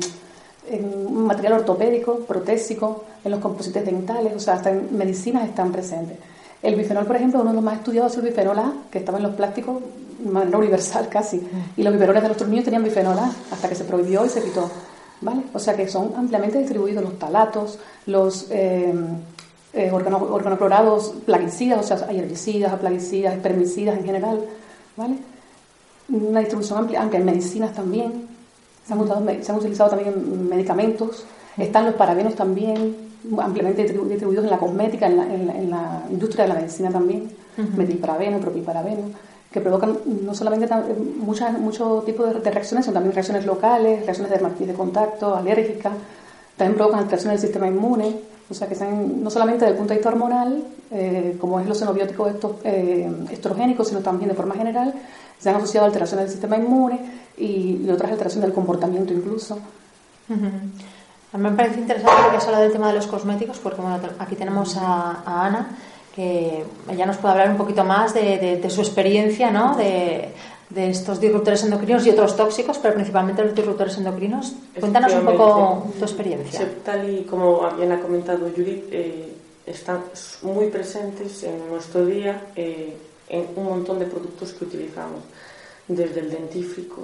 en 0.69 1.13
material 1.25 1.53
ortopédico, 1.53 2.19
protésico, 2.19 3.03
en 3.23 3.31
los 3.31 3.39
composites 3.39 3.85
dentales, 3.85 4.33
o 4.35 4.39
sea, 4.39 4.55
hasta 4.55 4.71
en 4.71 4.97
medicinas 4.97 5.47
están 5.47 5.71
presentes. 5.71 6.17
El 6.61 6.75
bifenol, 6.75 7.05
por 7.05 7.15
ejemplo, 7.17 7.41
uno 7.41 7.49
de 7.49 7.55
los 7.55 7.63
más 7.63 7.77
estudiados 7.79 8.13
es 8.13 8.19
el 8.19 8.25
bifenol 8.25 8.57
A, 8.59 8.73
que 8.89 8.99
estaba 8.99 9.17
en 9.17 9.23
los 9.25 9.35
plásticos 9.35 9.81
de 10.19 10.31
manera 10.31 10.57
universal 10.57 11.09
casi. 11.09 11.41
Y 11.75 11.83
los 11.83 11.91
bifenoles 11.93 12.21
de 12.21 12.29
nuestros 12.29 12.49
niños 12.49 12.63
tenían 12.63 12.83
bifenol 12.83 13.19
A, 13.19 13.31
hasta 13.51 13.67
que 13.67 13.75
se 13.75 13.83
prohibió 13.83 14.25
y 14.25 14.29
se 14.29 14.41
quitó. 14.41 14.69
¿Vale? 15.21 15.41
O 15.53 15.59
sea 15.59 15.75
que 15.75 15.87
son 15.87 16.13
ampliamente 16.17 16.57
distribuidos 16.59 17.03
los 17.03 17.17
talatos, 17.19 17.79
los 18.07 18.47
eh, 18.49 18.93
eh, 19.73 19.89
organo- 19.91 20.27
organoclorados 20.31 21.13
plaguicidas, 21.25 21.79
o 21.79 21.97
sea, 21.97 22.07
hay 22.09 22.19
herbicidas, 22.19 22.73
plaguicidas, 22.77 23.33
espermicidas 23.35 23.97
en 23.97 24.05
general. 24.05 24.39
¿Vale? 24.97 25.15
Una 26.09 26.39
distribución 26.41 26.79
amplia, 26.79 27.01
aunque 27.01 27.17
en 27.17 27.25
medicinas 27.25 27.73
también. 27.73 28.22
Se 28.85 28.93
han, 28.93 28.99
usado, 28.99 29.25
se 29.41 29.51
han 29.51 29.57
utilizado 29.57 29.89
también 29.91 30.09
en 30.13 30.49
medicamentos. 30.49 31.25
Están 31.57 31.85
los 31.85 31.95
parabenos 31.95 32.35
también, 32.35 32.95
ampliamente 33.39 33.87
distribu- 33.87 34.07
distribuidos 34.07 34.43
en 34.45 34.51
la 34.51 34.57
cosmética, 34.57 35.07
en 35.07 35.17
la, 35.17 35.23
en 35.33 35.47
la- 35.47 35.55
en 35.57 35.69
la 35.69 36.03
industria 36.09 36.43
de 36.45 36.49
la 36.53 36.59
medicina 36.59 36.89
también. 36.91 37.29
Metilparabeno, 37.77 38.39
propilparabeno, 38.39 39.03
que 39.51 39.61
provocan 39.61 39.97
no 40.25 40.33
solamente 40.33 40.65
eh, 40.73 40.95
muchas, 41.19 41.57
muchos 41.59 42.03
tipos 42.03 42.33
de, 42.33 42.39
de 42.41 42.51
reacciones, 42.51 42.85
sino 42.85 42.95
también 42.95 43.13
reacciones 43.13 43.45
locales, 43.45 44.01
reacciones 44.05 44.31
de 44.31 44.37
dermatitis 44.37 44.67
de 44.67 44.73
contacto, 44.73 45.35
alérgicas. 45.35 45.93
También 46.57 46.75
provocan 46.75 47.01
alteraciones 47.01 47.39
del 47.41 47.49
sistema 47.51 47.67
inmune. 47.67 48.15
O 48.49 48.53
sea, 48.53 48.67
que 48.67 48.75
sean, 48.75 49.23
no 49.23 49.29
solamente 49.29 49.65
desde 49.65 49.73
el 49.73 49.77
punto 49.77 49.93
de 49.93 49.99
vista 49.99 50.09
hormonal, 50.09 50.63
eh, 50.91 51.37
como 51.39 51.59
es 51.59 51.67
los 51.67 51.77
xenobióticos 51.79 52.31
estos, 52.31 52.51
eh, 52.63 53.09
estrogénicos, 53.31 53.87
sino 53.87 54.01
también 54.01 54.29
de 54.29 54.35
forma 54.35 54.55
general, 54.55 54.93
se 55.39 55.49
han 55.49 55.55
asociado 55.55 55.85
a 55.85 55.87
alteraciones 55.87 56.25
del 56.25 56.31
sistema 56.31 56.57
inmune 56.57 56.99
y, 57.37 57.81
y 57.85 57.89
otras 57.91 58.11
alteraciones 58.11 58.45
del 58.47 58.53
comportamiento 58.55 59.13
incluso. 59.13 59.55
Ujú. 60.29 60.45
A 61.33 61.37
mí 61.37 61.49
me 61.49 61.55
parece 61.55 61.79
interesante 61.79 62.21
lo 62.23 62.29
que 62.31 62.37
has 62.37 62.45
hablado 62.45 62.63
del 62.63 62.71
tema 62.73 62.87
de 62.89 62.93
los 62.95 63.07
cosméticos, 63.07 63.57
porque 63.59 63.81
bueno, 63.81 63.99
aquí 64.19 64.35
tenemos 64.35 64.77
a, 64.77 65.23
a 65.25 65.45
Ana, 65.47 65.67
que 66.15 66.63
ella 66.89 67.05
nos 67.07 67.17
puede 67.17 67.31
hablar 67.33 67.49
un 67.49 67.57
poquito 67.57 67.83
más 67.83 68.13
de, 68.13 68.37
de- 68.37 68.57
de 68.57 68.69
su 68.69 68.81
experiencia, 68.81 69.49
¿no? 69.49 69.75
De, 69.75 70.29
de 70.69 70.89
estos 70.89 71.19
disruptores 71.19 71.63
endocrinos 71.63 72.05
y 72.05 72.11
otros 72.11 72.35
tóxicos, 72.35 72.77
pero 72.79 72.93
principalmente 72.93 73.43
los 73.43 73.53
disruptores 73.55 73.97
endocrinos. 73.97 74.53
Cuéntanos 74.79 75.11
un 75.13 75.25
poco 75.25 75.87
tu 75.97 76.05
experiencia. 76.05 76.59
Sí, 76.59 76.65
Tal 76.85 77.09
y 77.09 77.23
como 77.23 77.67
bien 77.77 77.91
ha 77.91 77.99
comentado 77.99 78.47
Judith, 78.55 78.85
eh, 78.91 79.33
están 79.65 80.01
muy 80.43 80.67
presentes 80.67 81.43
en 81.43 81.67
nuestro 81.69 82.05
día 82.05 82.41
eh, 82.55 82.95
en 83.29 83.47
un 83.55 83.65
montón 83.65 83.99
de 83.99 84.05
productos 84.05 84.53
que 84.53 84.65
utilizamos, 84.65 85.23
desde 85.87 86.21
el 86.21 86.29
dentífrico, 86.29 87.01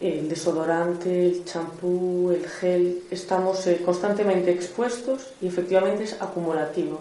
el 0.00 0.28
desodorante, 0.28 1.26
el 1.26 1.44
champú, 1.44 2.30
el 2.30 2.48
gel, 2.48 3.02
estamos 3.10 3.66
eh, 3.66 3.80
constantemente 3.84 4.52
expuestos 4.52 5.32
y 5.40 5.48
efectivamente 5.48 6.04
es 6.04 6.20
acumulativo. 6.20 7.00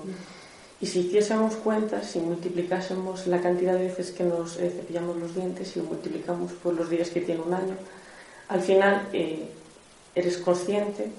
Y 0.80 0.88
si 0.88 1.01
hiciésemos 1.01 1.56
cuentas, 1.58 2.08
si 2.08 2.20
multiplicásemos 2.20 3.28
la 3.28 3.40
cantidad 3.40 3.74
de 3.74 3.86
veces 3.86 4.10
que 4.10 4.24
nos 4.24 4.58
eh, 4.58 4.72
cepillamos 4.75 5.18
los 5.18 5.36
dientes 5.36 5.75
y 5.75 5.80
lo 5.80 5.86
multiplicamos 5.86 6.51
por 6.54 6.74
los 6.74 6.90
días 6.90 7.12
que 7.12 7.22
tiene 7.22 7.42
un 7.42 7.54
año, 7.54 7.75
al 8.48 8.62
final 8.62 9.08
eh, 9.13 9.48
eres 10.16 10.38
consciente 10.38 11.12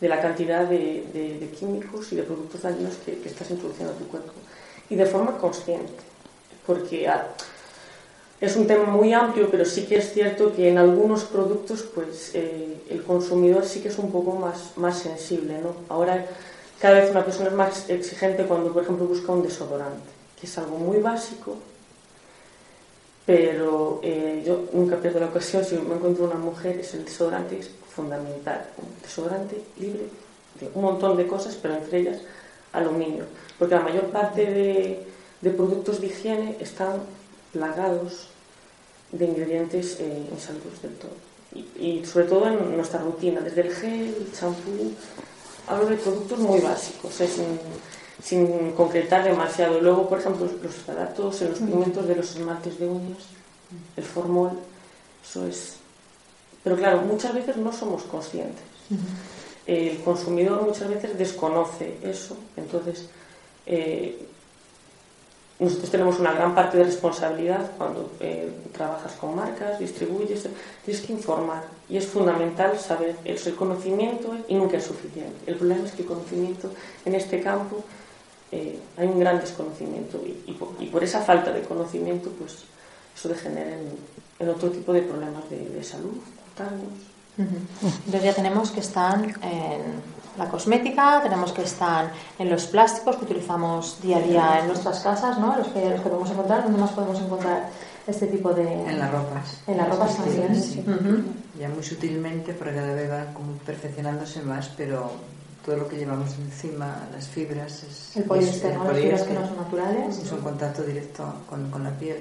de 0.00 0.08
la 0.08 0.20
cantidad 0.20 0.66
de, 0.68 1.50
químicos 1.58 2.12
y 2.12 2.16
de 2.16 2.22
productos 2.22 2.62
dañinos 2.62 2.94
que, 3.04 3.20
estás 3.24 3.50
introduciendo 3.50 3.92
a 3.92 3.96
tu 3.96 4.06
cuerpo. 4.06 4.32
Y 4.88 4.94
de 4.94 5.06
forma 5.06 5.36
consciente, 5.36 5.92
porque 6.68 7.08
ah, 7.08 7.26
es 8.42 8.54
un 8.56 8.66
tema 8.66 8.84
muy 8.84 9.14
amplio, 9.14 9.48
pero 9.50 9.64
sí 9.64 9.86
que 9.86 9.96
es 9.96 10.12
cierto 10.12 10.54
que 10.54 10.68
en 10.68 10.76
algunos 10.76 11.24
productos 11.24 11.82
pues, 11.94 12.32
eh, 12.34 12.82
el 12.90 13.02
consumidor 13.02 13.64
sí 13.64 13.80
que 13.80 13.88
es 13.88 13.98
un 13.98 14.12
poco 14.12 14.32
más, 14.32 14.76
más 14.76 14.98
sensible. 14.98 15.58
¿no? 15.62 15.74
Ahora 15.88 16.26
cada 16.78 17.00
vez 17.00 17.10
una 17.10 17.24
persona 17.24 17.48
es 17.48 17.54
más 17.54 17.88
exigente 17.88 18.44
cuando, 18.44 18.70
por 18.70 18.82
ejemplo, 18.82 19.06
busca 19.06 19.32
un 19.32 19.42
desodorante, 19.42 20.10
que 20.38 20.46
es 20.46 20.58
algo 20.58 20.76
muy 20.76 20.98
básico, 20.98 21.56
pero 23.24 24.00
eh, 24.02 24.42
yo 24.46 24.66
nunca 24.74 24.96
pierdo 24.96 25.20
la 25.20 25.26
ocasión, 25.26 25.64
si 25.64 25.74
me 25.76 25.94
encuentro 25.94 26.26
una 26.26 26.36
mujer, 26.36 26.78
es 26.80 26.92
el 26.92 27.06
desodorante 27.06 27.58
es 27.58 27.70
fundamental, 27.96 28.66
un 28.76 29.02
desodorante 29.02 29.56
libre 29.80 30.02
de 30.60 30.70
un 30.74 30.82
montón 30.82 31.16
de 31.16 31.26
cosas, 31.26 31.58
pero 31.60 31.74
entre 31.74 32.00
ellas 32.00 32.18
aluminio, 32.74 33.24
porque 33.58 33.74
la 33.74 33.80
mayor 33.80 34.04
parte 34.10 34.44
de, 34.44 35.06
de 35.40 35.50
productos 35.50 36.00
de 36.00 36.08
higiene 36.08 36.56
están 36.60 37.00
plagados 37.52 38.28
de 39.12 39.24
ingredientes 39.24 39.98
eh, 40.00 40.28
insalubres 40.32 40.82
del 40.82 40.94
todo. 40.96 41.12
Y, 41.54 41.60
y, 41.82 42.04
sobre 42.04 42.26
todo 42.26 42.46
en 42.46 42.76
nuestra 42.76 43.00
rutina, 43.00 43.40
desde 43.40 43.62
el 43.62 43.74
gel, 43.74 44.14
el 44.20 44.32
champú, 44.32 44.92
hablo 45.66 45.86
de 45.86 45.96
productos 45.96 46.38
muy 46.38 46.60
básicos, 46.60 47.14
sin, 48.22 48.72
concretar 48.72 49.24
demasiado. 49.24 49.80
Luego, 49.80 50.08
por 50.08 50.18
ejemplo, 50.18 50.48
los 50.62 50.74
ftalatos 50.74 51.40
en 51.42 51.50
los 51.50 51.58
pigmentos 51.58 52.06
de 52.06 52.16
los 52.16 52.30
esmaltes 52.36 52.78
de 52.78 52.88
uñas, 52.88 53.18
el 53.96 54.04
formol, 54.04 54.52
eso 55.22 55.46
es. 55.46 55.76
Pero 56.64 56.76
claro, 56.76 57.02
muchas 57.02 57.34
veces 57.34 57.56
no 57.56 57.72
somos 57.72 58.02
conscientes. 58.04 58.62
El 59.66 59.98
consumidor 60.02 60.62
muchas 60.62 60.88
veces 60.88 61.16
desconoce 61.18 61.98
eso, 62.02 62.36
entonces 62.56 63.08
eh, 63.66 64.26
nosotros 65.60 65.90
tenemos 65.90 66.20
una 66.20 66.32
gran 66.32 66.54
parte 66.54 66.76
de 66.76 66.84
responsabilidad 66.84 67.72
cuando 67.76 68.12
eh, 68.20 68.48
trabajas 68.72 69.12
con 69.14 69.34
marcas, 69.34 69.80
distribuyes, 69.80 70.46
tienes 70.84 71.04
que 71.04 71.12
informar 71.12 71.64
y 71.88 71.96
es 71.96 72.06
fundamental 72.06 72.78
saber 72.78 73.16
eso, 73.24 73.48
el 73.48 73.56
conocimiento 73.56 74.36
y 74.46 74.54
nunca 74.54 74.76
es 74.76 74.84
suficiente. 74.84 75.36
El 75.46 75.56
problema 75.56 75.84
es 75.84 75.92
que 75.92 76.02
el 76.02 76.08
conocimiento 76.08 76.70
en 77.04 77.14
este 77.16 77.40
campo 77.40 77.82
eh, 78.52 78.78
hay 78.96 79.08
un 79.08 79.18
gran 79.18 79.40
desconocimiento 79.40 80.22
y, 80.24 80.52
por, 80.52 81.02
esa 81.02 81.22
falta 81.22 81.52
de 81.52 81.62
conocimiento 81.62 82.30
pues 82.38 82.64
eso 83.16 83.28
degenera 83.28 83.72
en, 84.38 84.48
otro 84.48 84.70
tipo 84.70 84.92
de 84.92 85.02
problemas 85.02 85.50
de, 85.50 85.82
salud, 85.82 86.14
cutáneos. 86.50 87.17
Entonces 87.38 88.22
ya 88.22 88.34
tenemos 88.34 88.70
que 88.70 88.80
están 88.80 89.24
en 89.42 90.02
la 90.36 90.48
cosmética, 90.48 91.20
tenemos 91.22 91.52
que 91.52 91.62
estar 91.62 92.12
en 92.38 92.50
los 92.50 92.66
plásticos 92.66 93.16
que 93.16 93.24
utilizamos 93.24 94.00
día 94.00 94.18
a 94.18 94.20
día 94.20 94.60
en 94.60 94.68
nuestras 94.68 95.00
casas, 95.00 95.38
¿no? 95.38 95.56
Los 95.56 95.68
que, 95.68 95.90
los 95.90 96.00
que 96.00 96.08
podemos 96.08 96.30
encontrar, 96.30 96.64
¿dónde 96.64 96.78
más 96.78 96.92
podemos 96.92 97.20
encontrar 97.20 97.70
este 98.06 98.26
tipo 98.28 98.52
de...? 98.52 98.72
En 98.72 98.98
las 98.98 99.10
ropas. 99.10 99.60
En 99.66 99.76
las 99.76 99.88
ropas 99.88 100.16
también, 100.16 101.34
Ya 101.58 101.68
muy 101.68 101.82
sutilmente, 101.82 102.52
porque 102.52 102.74
cada 102.74 102.94
vez 102.94 103.10
va 103.10 103.34
como 103.34 103.52
perfeccionándose 103.66 104.42
más, 104.42 104.70
pero 104.76 105.10
todo 105.64 105.76
lo 105.76 105.88
que 105.88 105.96
llevamos 105.96 106.30
encima, 106.38 107.08
las 107.12 107.26
fibras... 107.26 107.82
Es, 107.82 108.16
el 108.16 108.24
poliéster, 108.24 108.76
¿no? 108.76 108.84
Las 108.84 108.96
fibras 108.96 109.22
que 109.24 109.34
no 109.34 109.46
son 109.46 109.56
naturales. 109.56 110.18
Es 110.18 110.32
un 110.32 110.40
contacto 110.40 110.82
directo 110.82 111.24
con, 111.48 111.70
con 111.70 111.82
la 111.82 111.90
piel 111.90 112.18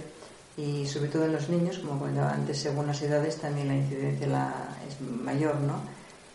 y 0.58 0.86
sobre 0.88 1.10
todo 1.10 1.26
en 1.26 1.34
los 1.34 1.48
niños, 1.50 1.78
como 1.78 2.00
comentaba 2.00 2.34
antes, 2.34 2.58
según 2.58 2.88
las 2.88 3.02
edades 3.02 3.38
también 3.38 3.68
la 3.68 3.76
incidencia 3.76 4.28
la, 4.28 4.76
es 4.88 5.00
mayor, 5.02 5.56
¿no? 5.58 5.80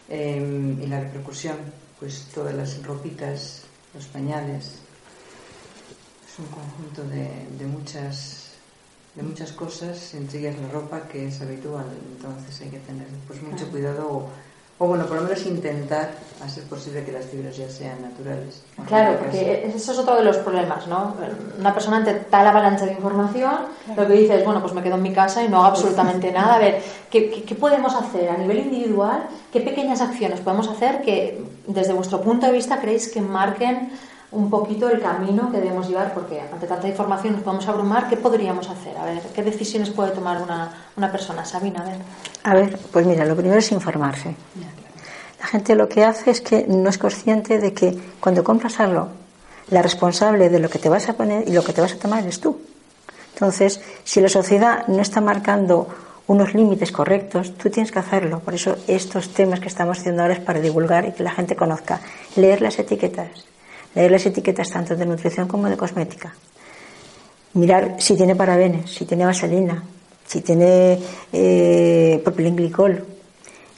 Em, 0.09 0.81
y 0.81 0.87
la 0.87 1.01
repercusión, 1.01 1.57
pues 1.99 2.29
todas 2.33 2.55
las 2.55 2.83
ropitas, 2.85 3.65
los 3.95 4.07
pañales, 4.07 4.79
es 6.27 6.39
un 6.39 6.47
conjunto 6.47 7.03
de, 7.05 7.47
de 7.59 7.67
muchas 7.67 8.43
de 9.15 9.23
muchas 9.23 9.53
cosas, 9.53 10.15
entre 10.15 10.39
ellas 10.39 10.59
la 10.59 10.69
ropa 10.69 11.07
que 11.07 11.29
es 11.29 11.41
habitual, 11.43 11.85
entonces 12.17 12.61
hay 12.63 12.71
que 12.71 12.79
tener 12.79 13.07
pues 13.27 13.43
mucho 13.43 13.69
cuidado 13.71 14.31
o 14.83 14.89
bueno, 14.89 15.07
por 15.07 15.19
lo 15.19 15.23
menos 15.23 15.47
intentar 15.47 16.11
hacer 16.45 16.65
posible 16.65 17.05
que 17.05 17.13
las 17.13 17.25
fibras 17.27 17.57
ya 17.57 17.71
sean 17.71 18.03
naturales. 18.03 18.65
Claro, 18.89 19.17
porque 19.21 19.71
eso 19.73 19.93
es 19.93 19.99
otro 19.99 20.17
de 20.17 20.25
los 20.25 20.39
problemas, 20.39 20.89
¿no? 20.89 21.15
Una 21.57 21.73
persona 21.73 21.99
ante 21.99 22.15
tal 22.15 22.49
avalancha 22.49 22.85
de 22.85 22.95
información, 22.95 23.55
lo 23.97 24.09
que 24.09 24.13
dice 24.15 24.35
es, 24.35 24.45
bueno, 24.45 24.61
pues 24.61 24.73
me 24.73 24.83
quedo 24.83 24.97
en 24.97 25.03
mi 25.03 25.13
casa 25.13 25.45
y 25.45 25.49
no 25.49 25.59
hago 25.59 25.67
absolutamente 25.67 26.33
nada. 26.33 26.57
A 26.57 26.59
ver, 26.59 26.83
¿qué, 27.09 27.31
¿qué, 27.31 27.55
podemos 27.55 27.95
hacer 27.95 28.29
a 28.29 28.37
nivel 28.37 28.59
individual? 28.59 29.29
¿Qué 29.53 29.61
pequeñas 29.61 30.01
acciones 30.01 30.41
podemos 30.41 30.67
hacer 30.67 31.03
que, 31.03 31.41
desde 31.69 31.93
vuestro 31.93 32.21
punto 32.21 32.47
de 32.47 32.53
vista, 32.53 32.81
creéis 32.81 33.09
que 33.09 33.21
marquen 33.21 33.93
un 34.33 34.49
poquito 34.49 34.89
el 34.89 35.01
camino 35.01 35.51
que 35.51 35.59
debemos 35.59 35.89
llevar, 35.89 36.13
porque 36.15 36.41
ante 36.41 36.67
tanta 36.67 36.89
información 36.89 37.35
nos 37.35 37.43
podemos 37.43 37.69
abrumar, 37.69 38.09
¿qué 38.09 38.17
podríamos 38.17 38.69
hacer? 38.69 38.97
A 38.97 39.05
ver, 39.05 39.21
¿qué 39.35 39.43
decisiones 39.43 39.91
puede 39.91 40.11
tomar 40.13 40.43
una, 40.43 40.73
una 40.97 41.13
persona? 41.13 41.45
Sabina, 41.45 41.83
a 41.83 41.85
ver. 41.85 41.97
A 42.45 42.55
ver, 42.55 42.79
pues 42.91 43.07
mira, 43.07 43.25
lo 43.25 43.37
primero 43.37 43.59
es 43.59 43.71
informarse. 43.73 44.35
La 45.39 45.47
gente 45.47 45.75
lo 45.75 45.89
que 45.89 46.05
hace 46.05 46.31
es 46.31 46.41
que 46.41 46.67
no 46.67 46.89
es 46.89 46.99
consciente 46.99 47.59
de 47.59 47.75
que 47.75 47.99
cuando 48.21 48.43
compras 48.43 48.81
algo, 48.81 49.09
la 49.71 49.83
responsable 49.83 50.49
de 50.49 50.61
lo 50.61 50.71
que 50.71 50.79
te 50.79 50.89
vas 50.89 51.09
a 51.09 51.15
poner 51.15 51.49
y 51.49 51.53
lo 51.53 51.63
que 51.63 51.73
te 51.73 51.81
vas 51.81 51.93
a 51.93 51.99
tomar 51.99 52.23
eres 52.23 52.41
tú. 52.41 52.59
Entonces, 53.35 53.81
si 54.05 54.21
la 54.21 54.29
sociedad 54.29 54.87
no 54.89 55.01
está 55.03 55.21
marcando 55.21 55.89
unos 56.27 56.55
límites 56.55 56.93
correctos, 56.93 57.55
tú 57.57 57.71
tienes 57.71 57.91
que 57.91 57.99
hacerlo. 57.99 58.41
Por 58.41 58.55
eso 58.55 58.77
estos 58.87 59.31
temas 59.31 59.61
que 59.61 59.69
estamos 59.69 59.99
haciendo 59.99 60.23
ahora 60.23 60.35
es 60.35 60.41
para 60.41 60.61
divulgar 60.61 61.07
y 61.07 61.13
que 61.13 61.23
la 61.23 61.33
gente 61.33 61.57
conozca. 61.57 62.01
Leer 62.37 62.63
las 62.63 62.79
etiquetas, 62.79 63.45
leer 63.95 64.11
las 64.11 64.27
etiquetas 64.27 64.71
tanto 64.71 64.97
de 64.97 65.07
nutrición 65.07 65.49
como 65.49 65.69
de 65.69 65.77
cosmética. 65.77 66.35
Mirar 67.55 67.97
si 67.99 68.17
tiene 68.17 68.35
parabenes, 68.35 68.91
si 68.91 69.05
tiene 69.05 69.27
vaselina, 69.27 69.83
si 70.27 70.41
tiene 70.41 70.99
eh, 71.33 72.21
propilenglicol, 72.25 73.05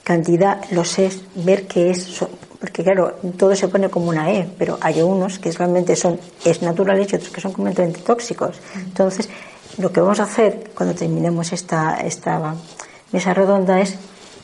cantidad, 0.04 0.62
los 0.71 0.99
es, 0.99 1.23
ver 1.35 1.66
qué 1.66 1.90
es, 1.90 2.25
porque 2.61 2.85
claro, 2.85 3.16
todo 3.37 3.56
se 3.56 3.68
pone 3.68 3.88
como 3.88 4.09
una 4.09 4.30
E, 4.30 4.49
pero 4.56 4.78
hay 4.80 5.02
unos 5.02 5.38
que 5.38 5.50
realmente 5.50 5.97
son 5.97 6.21
es 6.44 6.62
naturales 6.62 7.12
y 7.12 7.16
otros 7.16 7.30
que 7.30 7.40
son 7.40 7.52
completamente 7.52 8.00
tóxicos. 8.00 8.61
Entonces, 8.76 9.28
lo 9.78 9.90
que 9.90 10.00
vamos 10.00 10.21
a 10.21 10.25
hacer 10.25 10.71
cuando 10.75 10.94
terminemos 10.94 11.52
esta, 11.52 11.97
esta 11.97 12.54
mesa 13.11 13.35
redonda 13.35 13.80
es 13.80 13.97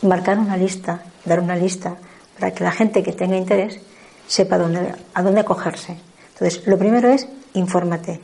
marcar 0.03 0.39
una 0.39 0.57
lista, 0.57 1.05
dar 1.25 1.39
una 1.41 1.55
lista, 1.55 1.97
para 2.39 2.53
que 2.53 2.65
la 2.65 2.73
gente 2.73 3.03
que 3.03 3.13
tenga 3.13 3.37
interés 3.37 3.79
sepa 4.27 4.59
dónde, 4.59 4.95
a 5.15 5.23
dónde 5.23 5.41
acogerse. 5.41 5.97
Entonces, 6.35 6.67
lo 6.67 6.79
primero 6.79 7.09
es 7.09 7.29
infórmate. 7.55 8.21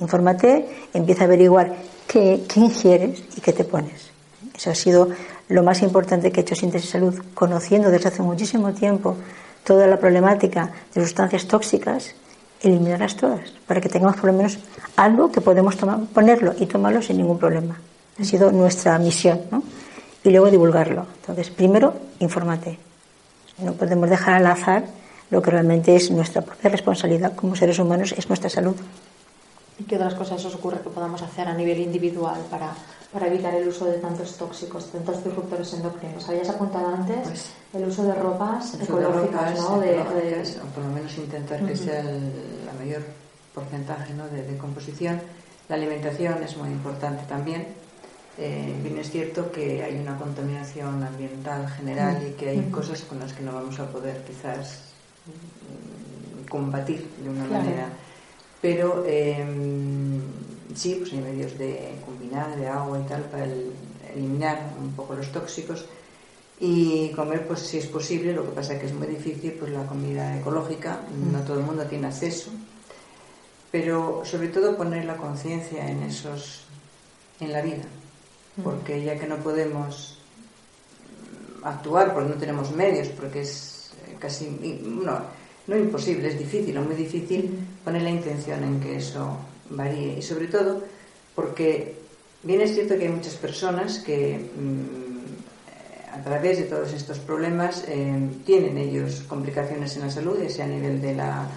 Infórmate, 0.00 0.88
empieza 0.94 1.22
a 1.22 1.26
averiguar 1.26 1.74
qué, 2.06 2.44
qué 2.48 2.60
ingieres 2.60 3.22
y 3.36 3.40
qué 3.40 3.52
te 3.52 3.64
pones. 3.64 4.10
Eso 4.54 4.70
ha 4.70 4.74
sido 4.74 5.08
lo 5.48 5.62
más 5.62 5.82
importante 5.82 6.30
que 6.30 6.40
ha 6.40 6.42
hecho 6.42 6.54
Síntesis 6.54 6.90
Salud, 6.90 7.18
conociendo 7.34 7.90
desde 7.90 8.08
hace 8.08 8.22
muchísimo 8.22 8.72
tiempo 8.72 9.16
toda 9.64 9.86
la 9.86 9.98
problemática 9.98 10.70
de 10.94 11.02
sustancias 11.02 11.46
tóxicas, 11.46 12.14
eliminarlas 12.62 13.16
todas, 13.16 13.50
para 13.66 13.80
que 13.80 13.88
tengamos 13.88 14.16
por 14.16 14.26
lo 14.26 14.32
menos 14.32 14.58
algo 14.96 15.32
que 15.32 15.40
podemos 15.40 15.76
tomar, 15.76 16.00
ponerlo 16.12 16.54
y 16.58 16.66
tomarlo 16.66 17.02
sin 17.02 17.16
ningún 17.16 17.38
problema. 17.38 17.78
Ha 18.18 18.24
sido 18.24 18.52
nuestra 18.52 18.98
misión, 18.98 19.40
¿no? 19.50 19.62
Y 20.22 20.30
luego 20.30 20.50
divulgarlo. 20.50 21.06
Entonces, 21.20 21.50
primero, 21.50 21.94
infórmate. 22.18 22.78
No 23.58 23.72
podemos 23.72 24.08
dejar 24.10 24.34
al 24.34 24.46
azar 24.46 24.84
lo 25.30 25.40
que 25.40 25.50
realmente 25.50 25.94
es 25.94 26.10
nuestra 26.10 26.42
propia 26.42 26.70
responsabilidad 26.70 27.34
como 27.34 27.54
seres 27.56 27.78
humanos, 27.78 28.14
es 28.16 28.28
nuestra 28.28 28.50
salud. 28.50 28.76
¿Y 29.78 29.84
qué 29.84 29.96
otras 29.96 30.14
cosas 30.14 30.44
os 30.44 30.54
ocurre 30.54 30.80
que 30.80 30.90
podamos 30.90 31.22
hacer 31.22 31.48
a 31.48 31.54
nivel 31.54 31.80
individual 31.80 32.40
para, 32.50 32.74
para 33.12 33.28
evitar 33.28 33.54
el 33.54 33.66
uso 33.66 33.86
de 33.86 33.94
tantos 33.94 34.36
tóxicos, 34.36 34.90
tantos 34.92 35.24
disruptores 35.24 35.72
endocrinos? 35.72 36.28
Habías 36.28 36.50
apuntado 36.50 36.88
antes 36.88 37.16
pues, 37.22 37.50
el 37.72 37.88
uso 37.88 38.04
de 38.04 38.14
ropas 38.14 38.74
ecológicas, 38.80 39.58
¿no? 39.58 39.80
De, 39.80 40.00
o 40.00 40.66
por 40.74 40.84
lo 40.84 40.90
menos 40.90 41.16
intentar 41.16 41.64
que 41.64 41.76
sea 41.76 42.00
el 42.00 42.60
la 42.66 42.84
mayor 42.84 43.02
porcentaje 43.54 44.14
¿no? 44.14 44.28
de, 44.28 44.42
de, 44.42 44.56
composición. 44.58 45.20
La 45.68 45.76
alimentación 45.76 46.42
es 46.42 46.56
muy 46.56 46.70
importante 46.70 47.24
también. 47.28 47.66
Eh, 48.38 48.74
bien 48.82 48.98
es 48.98 49.10
cierto 49.10 49.50
que 49.50 49.82
hay 49.82 49.96
una 49.96 50.16
contaminación 50.16 51.02
ambiental 51.02 51.68
general 51.68 52.26
y 52.26 52.32
que 52.32 52.50
hay 52.50 52.60
cosas 52.70 53.02
con 53.02 53.18
las 53.18 53.32
que 53.32 53.42
no 53.42 53.52
vamos 53.52 53.78
a 53.80 53.90
poder 53.90 54.22
quizás 54.24 54.90
combatir 56.48 57.08
de 57.22 57.30
una 57.30 57.44
manera. 57.44 57.88
Pero 58.60 59.04
em, 59.06 60.20
sí, 60.74 60.96
pues 61.00 61.12
hay 61.12 61.20
medios 61.20 61.56
de 61.56 61.94
combinar 62.04 62.56
de 62.56 62.66
agua 62.66 63.00
y 63.00 63.08
tal 63.08 63.22
para 63.24 63.46
eliminar 64.14 64.74
un 64.78 64.92
poco 64.92 65.14
los 65.14 65.32
tóxicos. 65.32 65.86
Y 66.58 67.10
comer 67.12 67.46
pues 67.46 67.60
si 67.60 67.78
es 67.78 67.86
posible, 67.86 68.34
lo 68.34 68.44
que 68.44 68.50
pasa 68.50 68.74
es 68.74 68.80
que 68.80 68.86
es 68.86 68.92
muy 68.92 69.06
difícil 69.06 69.52
pues 69.52 69.72
la 69.72 69.86
comida 69.86 70.38
ecológica, 70.38 71.00
no 71.32 71.40
todo 71.40 71.58
el 71.58 71.64
mundo 71.64 71.84
tiene 71.84 72.08
acceso, 72.08 72.50
pero 73.72 74.22
sobre 74.26 74.48
todo 74.48 74.76
poner 74.76 75.06
la 75.06 75.16
conciencia 75.16 75.88
en 75.88 76.02
esos 76.02 76.64
en 77.40 77.52
la 77.52 77.62
vida, 77.62 77.84
porque 78.62 79.02
ya 79.02 79.18
que 79.18 79.26
no 79.26 79.36
podemos 79.36 80.18
actuar 81.62 82.12
porque 82.12 82.28
no 82.28 82.36
tenemos 82.36 82.70
medios, 82.72 83.08
porque 83.08 83.40
es 83.40 83.79
casi 84.20 84.46
no, 84.84 85.18
no 85.66 85.76
imposible, 85.76 86.28
es 86.28 86.38
difícil 86.38 86.76
o 86.78 86.82
muy 86.82 86.94
difícil 86.94 87.50
poner 87.84 88.02
la 88.02 88.10
intención 88.10 88.62
en 88.62 88.80
que 88.80 88.96
eso 88.96 89.36
varíe. 89.70 90.18
Y 90.18 90.22
sobre 90.22 90.46
todo 90.46 90.82
porque 91.34 91.96
bien 92.42 92.60
es 92.60 92.74
cierto 92.74 92.96
que 92.96 93.04
hay 93.04 93.12
muchas 93.12 93.34
personas 93.34 93.98
que 94.00 94.38
mm, 94.38 96.14
a 96.14 96.22
través 96.22 96.58
de 96.58 96.64
todos 96.64 96.92
estos 96.92 97.18
problemas 97.18 97.84
eh, 97.88 98.28
tienen 98.44 98.76
ellos 98.78 99.22
complicaciones 99.28 99.96
en 99.96 100.02
la 100.02 100.10
salud, 100.10 100.38
ya 100.42 100.64
a 100.64 100.68
nivel 100.68 101.00
de 101.00 101.14
la, 101.14 101.48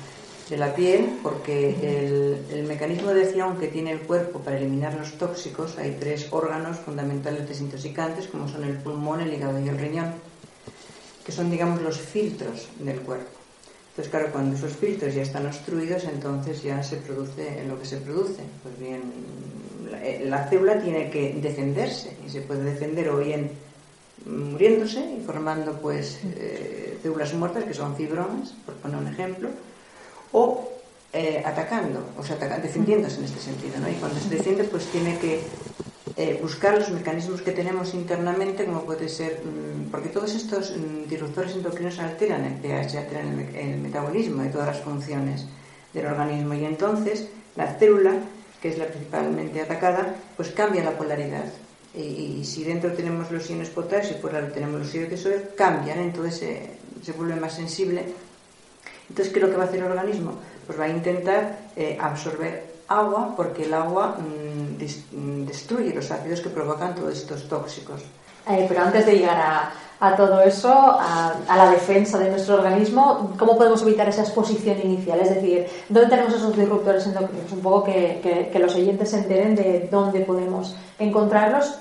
de 0.50 0.58
la 0.58 0.76
piel, 0.76 1.20
porque 1.24 1.76
el, 1.82 2.46
el, 2.52 2.64
mecanismo 2.66 3.10
de 3.10 3.24
acción 3.24 3.58
que 3.58 3.68
tiene 3.68 3.92
el 3.92 4.02
cuerpo 4.02 4.40
para 4.40 4.58
eliminar 4.58 4.94
los 4.94 5.18
tóxicos, 5.18 5.78
hay 5.78 5.98
tres 6.00 6.28
órganos 6.32 6.78
fundamentales 6.78 7.48
desintoxicantes, 7.50 8.28
como 8.28 8.48
son 8.48 8.64
el 8.64 8.78
pulmón, 8.78 9.22
el 9.22 9.34
hígado 9.34 9.60
y 9.60 9.68
el 9.68 9.78
riñón, 9.78 10.14
que 11.26 11.32
son, 11.32 11.50
digamos, 11.50 11.82
los 11.82 11.98
filtros 11.98 12.68
del 12.80 13.00
cuerpo. 13.02 13.30
Entonces, 13.90 14.10
claro, 14.10 14.32
cuando 14.32 14.56
esos 14.56 14.74
filtros 14.74 15.14
ya 15.14 15.22
están 15.22 15.46
obstruidos, 15.46 16.04
entonces 16.06 16.64
ya 16.64 16.82
se 16.82 16.98
produce 16.98 17.64
lo 17.68 17.80
que 17.80 17.86
se 17.86 17.98
produce. 17.98 18.42
Pues 18.64 18.80
bien, 18.80 19.02
la, 20.30 20.48
célula 20.50 20.82
tiene 20.82 21.12
que 21.12 21.34
defenderse 21.34 22.18
y 22.26 22.30
se 22.30 22.42
puede 22.42 22.64
defender 22.64 23.10
o 23.10 23.18
bien 23.18 23.52
muriéndose 24.26 25.00
y 25.00 25.24
formando 25.24 25.74
pues 25.74 26.20
eh, 26.38 26.98
células 27.04 27.34
muertas 27.36 27.66
que 27.66 27.74
son 27.74 27.96
fibromas, 27.96 28.56
por 28.66 28.74
poner 28.76 28.98
un 28.98 29.08
ejemplo, 29.08 29.50
o 30.32 30.72
eh, 31.12 31.44
atacando, 31.46 32.00
o 32.18 32.24
sea, 32.24 32.36
defendiéndose 32.58 33.20
en 33.20 33.26
este 33.26 33.40
sentido, 33.40 33.80
¿no? 33.80 33.90
Y 33.90 33.94
cuando 33.94 34.20
se 34.20 34.30
defiende, 34.30 34.64
pues 34.64 34.86
tiene 34.88 35.20
que 35.20 35.42
eh, 36.16 36.38
buscar 36.40 36.78
los 36.78 36.92
mecanismos 36.92 37.42
que 37.42 37.52
tenemos 37.52 37.96
internamente, 37.96 38.66
como 38.66 38.84
puede 38.84 39.10
ser, 39.10 39.42
mm, 39.44 39.90
porque 39.90 40.10
todos 40.10 40.36
estos 40.36 40.76
mm, 40.78 41.10
disruptores 41.10 41.54
endocrinos 41.54 41.98
alteran 41.98 42.46
el 42.46 42.54
pH, 42.54 43.00
alteran 43.00 43.40
el, 43.56 43.80
metabolismo 43.80 44.44
de 44.44 44.50
todas 44.50 44.68
las 44.68 44.80
funciones 44.82 45.46
del 45.92 46.06
organismo 46.06 46.54
y 46.54 46.66
entonces 46.66 47.30
la 47.56 47.74
célula, 47.80 48.14
que 48.62 48.70
es 48.70 48.78
la 48.78 48.86
principalmente 48.86 49.62
atacada, 49.62 50.16
pues 50.38 50.52
cambia 50.52 50.84
la 50.84 50.96
polaridad. 50.98 51.46
Y, 51.96 52.44
si 52.44 52.64
dentro 52.64 52.92
tenemos 52.94 53.32
los 53.32 53.50
iones 53.50 53.70
potasio 53.70 54.18
y 54.18 54.22
fuera 54.22 54.48
tenemos 54.52 54.82
los 54.82 54.94
iones 54.94 55.12
de 55.12 55.18
sodio, 55.18 55.42
cambian, 55.56 56.00
entonces 56.00 56.38
se, 56.38 56.70
se 57.04 57.12
vuelve 57.12 57.36
más 57.36 57.56
sensible. 57.56 58.04
Entonces, 59.10 59.34
¿qué 59.34 59.40
es 59.40 59.46
lo 59.46 59.52
que 59.52 59.58
va 59.58 59.64
a 59.64 59.68
hacer 59.68 59.80
el 59.80 59.92
organismo? 59.92 60.40
Pues 60.66 60.80
va 60.80 60.86
a 60.86 60.90
intentar 60.90 61.70
eh, 61.76 61.98
absorber 62.00 62.73
agua 62.88 63.34
porque 63.36 63.64
el 63.64 63.74
agua 63.74 64.18
mm, 64.18 64.84
mm, 65.18 65.46
destruye 65.46 65.94
los 65.94 66.10
ácidos 66.12 66.42
que 66.42 66.50
provocan 66.50 66.96
todos 66.96 67.18
estos 67.18 67.48
tóxicos. 67.48 68.02
Eh, 68.50 68.66
pero 68.68 68.82
antes 68.82 69.06
de 69.06 69.14
llegar 69.14 69.38
a, 69.38 69.72
a 70.00 70.16
todo 70.18 70.42
eso, 70.42 70.70
a, 70.70 71.34
a, 71.48 71.58
la 71.58 71.72
defensa 71.72 72.20
de 72.20 72.30
nuestro 72.30 72.56
organismo, 72.56 73.34
¿cómo 73.38 73.58
podemos 73.58 73.82
evitar 73.84 74.10
esa 74.10 74.24
exposición 74.24 74.78
inicial? 74.84 75.20
Es 75.22 75.30
decir, 75.30 75.66
¿dónde 75.88 76.10
tenemos 76.10 76.34
esos 76.34 76.56
disruptores 76.56 77.06
endocrinos? 77.08 77.52
Un 77.52 77.62
poco 77.62 77.86
que, 77.86 78.20
que, 78.22 78.50
que 78.52 78.60
los 78.60 78.76
oyentes 78.76 79.12
se 79.12 79.20
enteren 79.20 79.56
de 79.56 79.88
dónde 79.90 80.20
podemos 80.22 80.76
encontrarlos 81.00 81.76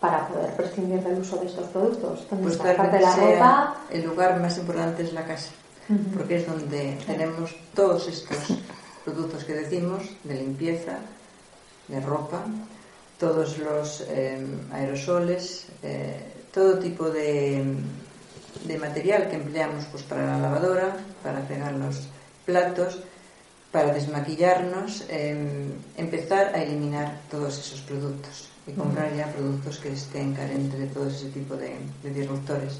para 0.00 0.28
poder 0.28 0.54
prescindir 0.54 1.00
del 1.02 1.20
uso 1.20 1.36
de 1.36 1.46
estos 1.46 1.66
productos. 1.68 2.26
¿Dónde 2.28 2.42
pues 2.42 2.56
está 2.56 2.76
parte 2.76 2.96
de 2.98 3.02
la 3.02 3.16
ropa? 3.16 3.76
El 3.90 4.04
lugar 4.04 4.38
más 4.38 4.58
importante 4.58 5.04
es 5.04 5.12
la 5.14 5.24
casa, 5.24 5.52
uh 5.88 5.92
-huh. 5.94 6.16
porque 6.18 6.36
es 6.36 6.46
donde 6.46 6.98
tenemos 7.06 7.56
todos 7.74 8.06
estos 8.08 8.58
productos 9.04 9.44
que 9.44 9.54
decimos 9.54 10.04
de 10.24 10.34
limpieza, 10.34 10.98
de 11.88 12.00
ropa, 12.00 12.44
todos 13.18 13.58
los 13.58 14.04
eh, 14.08 14.44
aerosoles, 14.72 15.66
eh, 15.82 16.20
todo 16.52 16.78
tipo 16.78 17.08
de, 17.08 17.64
de, 18.64 18.78
material 18.78 19.28
que 19.30 19.36
empleamos 19.36 19.84
pues, 19.86 20.02
para 20.02 20.26
la 20.26 20.38
lavadora, 20.38 20.96
para 21.22 21.40
pegar 21.46 21.72
los 21.74 22.08
platos, 22.44 23.00
para 23.70 23.92
desmaquillarnos, 23.94 25.04
eh, 25.08 25.70
empezar 25.96 26.54
a 26.54 26.62
eliminar 26.62 27.20
todos 27.30 27.58
esos 27.58 27.80
productos 27.82 28.48
y 28.66 28.72
comprar 28.72 29.14
ya 29.16 29.32
productos 29.32 29.78
que 29.78 29.92
estén 29.92 30.34
carentes 30.34 30.78
de 30.78 30.86
todo 30.86 31.08
ese 31.08 31.28
tipo 31.30 31.56
de, 31.56 31.76
de 32.02 32.10
disruptores. 32.10 32.78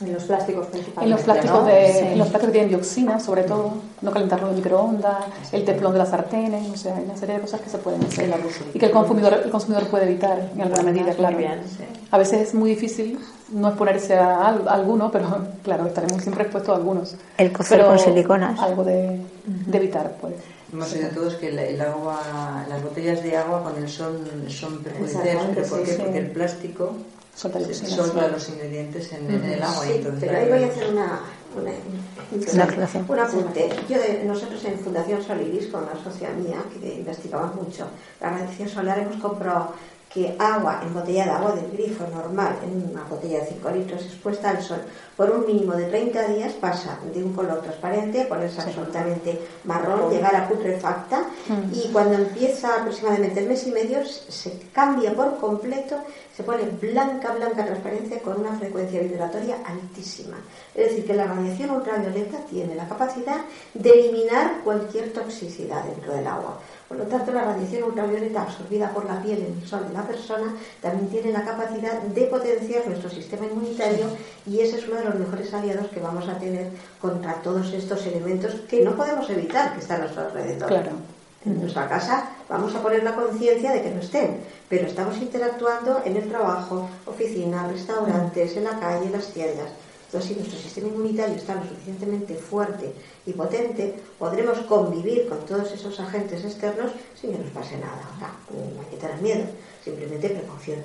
En 0.00 0.14
los 0.14 0.24
plásticos 0.24 0.66
principalmente. 0.66 1.04
En 1.04 1.10
los 1.10 1.20
plásticos, 1.20 1.66
de, 1.66 1.92
sí. 1.92 1.98
en 2.06 2.18
los 2.18 2.28
plásticos 2.28 2.46
que 2.46 2.52
tienen 2.52 2.68
dioxina, 2.68 3.20
sobre 3.20 3.42
todo, 3.42 3.72
no 4.00 4.10
calentarlo 4.10 4.48
en 4.48 4.56
microondas, 4.56 5.24
el 5.52 5.64
teflón 5.64 5.92
de 5.92 5.98
las 5.98 6.08
sartenes, 6.08 6.70
o 6.70 6.76
sea, 6.76 6.96
hay 6.96 7.04
una 7.04 7.16
serie 7.16 7.34
de 7.36 7.40
cosas 7.42 7.60
que 7.60 7.68
se 7.68 7.78
pueden 7.78 8.02
hacer 8.04 8.32
y 8.72 8.78
que 8.78 8.86
el 8.86 8.92
consumidor, 8.92 9.42
el 9.44 9.50
consumidor 9.50 9.86
puede 9.88 10.04
evitar 10.06 10.50
en 10.54 10.62
alguna 10.62 10.82
medida, 10.82 11.12
claro. 11.12 11.36
Bien, 11.36 11.60
sí. 11.68 11.84
A 12.10 12.18
veces 12.18 12.48
es 12.48 12.54
muy 12.54 12.70
difícil 12.70 13.18
no 13.52 13.68
exponerse 13.68 14.16
a, 14.16 14.48
alguno, 14.48 15.10
pero 15.10 15.46
claro, 15.62 15.86
estaremos 15.86 16.22
siempre 16.22 16.44
expuestos 16.44 16.74
a 16.74 16.76
algunos. 16.76 17.16
El 17.36 17.52
cocer 17.52 17.84
con 17.84 17.98
siliconas. 17.98 18.58
Algo 18.60 18.84
de, 18.84 19.20
de 19.44 19.78
evitar, 19.78 20.16
pues. 20.20 20.34
Hemos 20.72 20.92
oído 20.92 21.08
todos 21.10 21.34
que 21.34 21.48
el, 21.48 21.58
el, 21.58 21.80
agua, 21.80 22.64
las 22.68 22.82
botellas 22.82 23.22
de 23.22 23.36
agua 23.36 23.64
con 23.64 23.76
el 23.82 23.88
sol 23.88 24.20
son 24.48 24.78
perjudiciales, 24.78 25.42
pero 25.54 25.66
¿por 25.66 25.82
qué? 25.82 25.92
Porque 25.94 26.18
el 26.18 26.30
plástico 26.30 26.92
solta, 27.34 28.28
los 28.28 28.48
ingredientes 28.48 29.12
en, 29.12 29.30
en, 29.30 29.44
el 29.44 29.62
agua. 29.62 29.84
Sí, 29.84 29.92
entonces, 29.94 30.20
pero 30.20 30.38
ahí 30.38 30.48
voy 30.48 30.62
a 30.62 30.66
hacer 30.66 30.92
una, 30.92 31.20
una, 31.56 33.04
un 33.08 33.18
apunte. 33.18 33.70
Yo 33.88 33.98
de, 33.98 34.24
nosotros 34.24 34.64
en 34.64 34.78
Fundación 34.78 35.22
Solidis, 35.22 35.68
con 35.68 35.84
una 35.84 36.02
socia 36.02 36.30
mía 36.30 36.62
que 36.80 36.94
investigamos 36.94 37.54
mucho 37.54 37.86
la 38.20 38.30
radiación 38.30 38.68
solar, 38.68 38.98
hemos 38.98 39.16
comprado 39.16 39.74
que 40.12 40.34
agua 40.40 40.80
embotellada, 40.82 41.38
agua 41.38 41.52
del 41.52 41.70
grifo 41.70 42.04
normal, 42.08 42.58
en 42.64 42.90
una 42.90 43.04
botella 43.04 43.40
de 43.40 43.46
5 43.46 43.70
litros 43.70 44.04
expuesta 44.04 44.50
al 44.50 44.60
sol 44.60 44.80
por 45.16 45.30
un 45.30 45.46
mínimo 45.46 45.74
de 45.74 45.84
30 45.84 46.28
días 46.28 46.52
pasa 46.54 46.98
de 47.14 47.22
un 47.22 47.32
color 47.32 47.62
transparente 47.62 48.22
a 48.22 48.28
ponerse 48.28 48.60
absolutamente 48.60 49.40
marrón, 49.64 50.10
llegar 50.10 50.34
a 50.34 50.48
putrefacta 50.48 51.20
mm. 51.48 51.74
y 51.74 51.92
cuando 51.92 52.14
empieza 52.14 52.80
aproximadamente 52.80 53.38
el 53.38 53.48
mes 53.48 53.64
y 53.68 53.70
medio 53.70 54.04
se 54.04 54.58
cambia 54.72 55.14
por 55.14 55.38
completo, 55.38 55.96
se 56.40 56.46
pone 56.46 56.64
blanca, 56.80 57.32
blanca 57.32 57.66
transparencia 57.66 58.18
con 58.20 58.40
una 58.40 58.56
frecuencia 58.56 59.00
vibratoria 59.00 59.58
altísima. 59.66 60.38
Es 60.74 60.88
decir, 60.88 61.04
que 61.04 61.12
la 61.12 61.26
radiación 61.26 61.70
ultravioleta 61.70 62.38
tiene 62.48 62.74
la 62.74 62.88
capacidad 62.88 63.40
de 63.74 63.90
eliminar 63.90 64.62
cualquier 64.64 65.12
toxicidad 65.12 65.84
dentro 65.84 66.14
del 66.14 66.26
agua. 66.26 66.58
Por 66.88 66.96
lo 66.96 67.04
tanto, 67.04 67.30
la 67.32 67.44
radiación 67.44 67.84
ultravioleta 67.84 68.42
absorbida 68.42 68.90
por 68.90 69.04
la 69.04 69.22
piel 69.22 69.38
en 69.40 69.60
el 69.60 69.68
sol 69.68 69.86
de 69.86 69.92
la 69.92 70.02
persona 70.02 70.56
también 70.80 71.10
tiene 71.10 71.30
la 71.30 71.44
capacidad 71.44 72.00
de 72.00 72.22
potenciar 72.22 72.86
nuestro 72.86 73.10
sistema 73.10 73.44
inmunitario 73.44 74.06
y 74.46 74.60
ese 74.60 74.78
es 74.78 74.88
uno 74.88 74.96
de 74.96 75.04
los 75.04 75.14
mejores 75.16 75.52
aliados 75.52 75.88
que 75.88 76.00
vamos 76.00 76.26
a 76.26 76.38
tener 76.38 76.68
contra 77.00 77.34
todos 77.42 77.70
estos 77.74 78.06
elementos 78.06 78.54
que 78.68 78.82
no 78.82 78.96
podemos 78.96 79.28
evitar 79.28 79.74
que 79.74 79.80
están 79.80 79.98
a 79.98 80.04
nuestro 80.04 80.22
alrededor. 80.22 80.68
Claro. 80.68 81.19
En 81.44 81.58
nuestra 81.58 81.88
casa 81.88 82.30
vamos 82.48 82.74
a 82.74 82.82
poner 82.82 83.02
la 83.02 83.14
conciencia 83.14 83.72
de 83.72 83.82
que 83.82 83.90
no 83.90 84.00
estén, 84.00 84.40
pero 84.68 84.86
estamos 84.86 85.16
interactuando 85.16 86.02
en 86.04 86.16
el 86.16 86.28
trabajo, 86.28 86.88
oficinas, 87.06 87.72
restaurantes, 87.72 88.56
en 88.56 88.64
la 88.64 88.78
calle, 88.78 89.06
en 89.06 89.12
las 89.12 89.28
tiendas. 89.28 89.70
Entonces, 90.06 90.30
si 90.30 90.36
nuestro 90.36 90.58
sistema 90.58 90.88
inmunitario 90.88 91.36
está 91.36 91.54
lo 91.54 91.62
suficientemente 91.62 92.34
fuerte 92.34 92.92
y 93.24 93.32
potente, 93.32 93.94
podremos 94.18 94.58
convivir 94.62 95.28
con 95.28 95.38
todos 95.46 95.70
esos 95.72 95.98
agentes 96.00 96.44
externos 96.44 96.90
sin 97.18 97.32
que 97.32 97.38
nos 97.38 97.50
pase 97.52 97.78
nada. 97.78 98.02
O 98.16 98.18
sea, 98.18 98.32
no 98.50 98.80
hay 98.80 98.86
que 98.90 98.96
tener 98.96 99.22
miedo, 99.22 99.44
simplemente 99.84 100.30
precaución. 100.30 100.82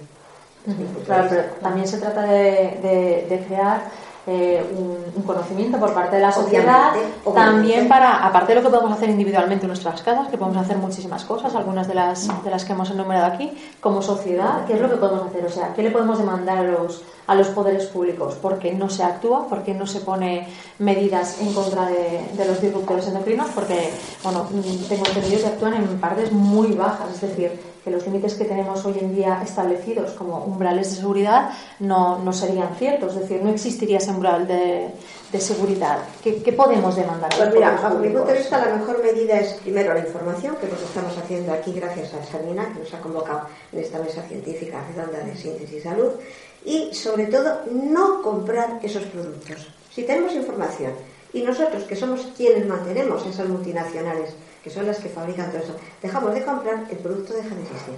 Claro, 1.06 1.28
pero 1.30 1.44
también 1.62 1.88
se 1.88 1.98
trata 1.98 2.22
de, 2.24 2.80
de, 2.82 3.26
de 3.30 3.46
crear 3.46 3.92
eh, 4.28 4.66
un, 4.76 4.98
un, 5.16 5.24
conocimiento 5.24 5.78
por 5.78 5.94
parte 5.94 6.16
de 6.16 6.24
la 6.24 6.32
sociedad, 6.32 6.94
obviamente, 6.94 7.20
obviamente. 7.26 7.52
también 7.52 7.88
para, 7.88 8.26
aparte 8.26 8.54
de 8.54 8.56
lo 8.56 8.64
que 8.64 8.72
podemos 8.72 8.92
hacer 8.92 9.10
individualmente 9.10 9.66
en 9.66 9.68
nuestras 9.68 10.02
casas, 10.02 10.30
que 10.30 10.38
podemos 10.38 10.58
hacer 10.58 10.78
muchísimas 10.78 11.24
cosas, 11.26 11.54
algunas 11.54 11.88
de 11.88 11.94
las, 11.94 12.44
de 12.44 12.50
las 12.50 12.66
que 12.66 12.74
hemos 12.74 12.90
enumerado 12.90 13.28
aquí, 13.28 13.52
como 13.80 14.02
sociedad, 14.02 14.66
¿qué 14.66 14.74
es 14.74 14.82
lo 14.82 14.90
que 14.90 14.96
podemos 14.96 15.28
hacer? 15.28 15.46
O 15.46 15.50
sea, 15.50 15.74
¿qué 15.76 15.84
le 15.84 15.92
podemos 15.92 16.18
demandar 16.18 16.58
a 16.58 16.64
los, 16.64 17.04
a 17.28 17.36
los 17.36 17.50
poderes 17.50 17.86
públicos? 17.86 18.36
Porque 18.42 18.74
no 18.74 18.90
se 18.90 19.04
actúa, 19.04 19.48
porque 19.48 19.76
no 19.76 19.86
se 19.86 20.02
pone 20.02 20.48
medidas 20.80 21.40
en 21.40 21.54
contra 21.54 21.86
de, 21.86 22.28
de 22.36 22.46
los 22.46 22.60
disruptores 22.60 23.08
endocrinos, 23.08 23.50
porque, 23.54 23.92
bueno, 24.24 24.48
tengo 24.90 25.06
entendido 25.06 25.42
que 25.42 25.48
actúan 25.48 25.76
en 25.76 26.00
partes 26.00 26.32
muy 26.32 26.72
bajas, 26.72 27.14
es 27.14 27.22
decir, 27.22 27.75
que 27.86 27.92
los 27.92 28.04
límites 28.04 28.34
que 28.34 28.46
tenemos 28.46 28.84
hoy 28.84 28.98
en 29.00 29.16
día 29.16 29.44
establecidos 29.44 30.14
como 30.14 30.44
umbrales 30.44 30.90
de 30.90 30.96
seguridad 30.96 31.52
no, 31.80 32.18
no 32.18 32.34
serían 32.34 32.76
ciertos, 32.80 33.14
es 33.14 33.22
decir, 33.22 33.44
no 33.44 33.52
existiría 33.52 34.00
ese 34.00 34.10
umbral 34.10 34.48
de, 34.48 34.90
de 35.32 35.40
seguridad. 35.40 36.00
¿Qué, 36.24 36.42
¿Qué, 36.42 36.52
podemos 36.52 36.96
demandar? 36.96 37.30
Pues 37.38 37.54
mira, 37.54 37.78
a 37.78 37.90
mi 37.92 38.10
punto 38.10 38.26
de 38.26 38.40
vista 38.40 38.58
la 38.58 38.76
mejor 38.76 39.04
medida 39.04 39.40
es 39.40 39.54
primero 39.54 39.94
la 39.94 40.00
información, 40.00 40.56
que 40.60 40.66
lo 40.66 40.74
estamos 40.74 41.16
haciendo 41.16 41.54
aquí 41.54 41.74
gracias 41.74 42.12
a 42.16 42.24
Salina, 42.26 42.74
que 42.74 42.80
nos 42.80 42.92
ha 42.92 43.00
convocado 43.00 43.42
en 43.72 43.80
esta 43.80 44.00
mesa 44.00 44.24
científica 44.24 44.84
redonda 44.90 45.20
de 45.20 45.38
síntesis 45.38 45.78
y 45.78 45.82
salud, 45.82 46.10
y 46.66 46.92
sobre 46.92 47.28
todo 47.28 47.60
no 47.72 48.24
comprar 48.24 48.80
esos 48.82 49.04
productos. 49.04 49.68
Si 49.94 50.02
tenemos 50.02 50.34
información 50.34 50.94
y 51.34 51.44
nosotros, 51.44 51.84
que 51.84 51.96
somos 51.96 52.30
quienes 52.36 52.66
mantenemos 52.66 53.24
esas 53.28 53.48
multinacionales, 53.48 54.34
que 54.66 54.72
son 54.72 54.88
las 54.88 54.98
que 54.98 55.10
fabrican 55.10 55.52
todo 55.52 55.62
eso, 55.62 55.76
dejamos 56.02 56.34
de 56.34 56.44
comprar, 56.44 56.86
el 56.90 56.98
producto 56.98 57.36
deja 57.36 57.54
de 57.54 57.62
existir. 57.62 57.94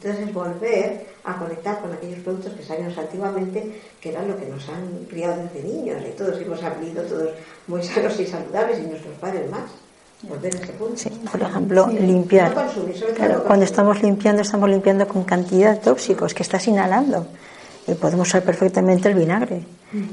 Entonces 0.00 0.26
es 0.26 0.32
volver 0.32 1.06
a 1.24 1.36
conectar 1.36 1.78
con 1.82 1.92
aquellos 1.92 2.20
productos 2.20 2.54
que 2.54 2.62
sabíamos 2.62 2.96
antiguamente, 2.96 3.78
que 4.00 4.08
eran 4.08 4.26
lo 4.26 4.38
que 4.38 4.46
nos 4.46 4.66
han 4.70 5.04
criado 5.10 5.42
desde 5.42 5.62
niños, 5.68 5.98
y 6.08 6.16
todos 6.16 6.40
hemos 6.40 6.62
aprendido 6.64 7.02
todos 7.02 7.28
muy 7.66 7.82
sanos 7.82 8.18
y 8.18 8.24
saludables, 8.24 8.78
y 8.78 8.86
nuestros 8.86 9.14
padres 9.18 9.50
más. 9.50 9.70
Volver 10.22 10.56
a 10.56 10.58
ese 10.58 10.72
punto. 10.72 10.96
Sí, 10.96 11.10
por 11.30 11.42
ejemplo, 11.42 11.88
limpiar. 11.88 12.54
claro, 13.14 13.44
cuando 13.44 13.66
estamos 13.66 14.02
limpiando, 14.02 14.40
estamos 14.40 14.70
limpiando 14.70 15.06
con 15.06 15.24
cantidad 15.24 15.74
de 15.74 15.80
tóxicos 15.80 16.32
que 16.32 16.42
estás 16.42 16.66
inhalando. 16.66 17.26
Y 17.86 17.92
podemos 17.92 18.26
usar 18.28 18.42
perfectamente 18.42 19.08
el 19.10 19.16
vinagre. 19.16 19.64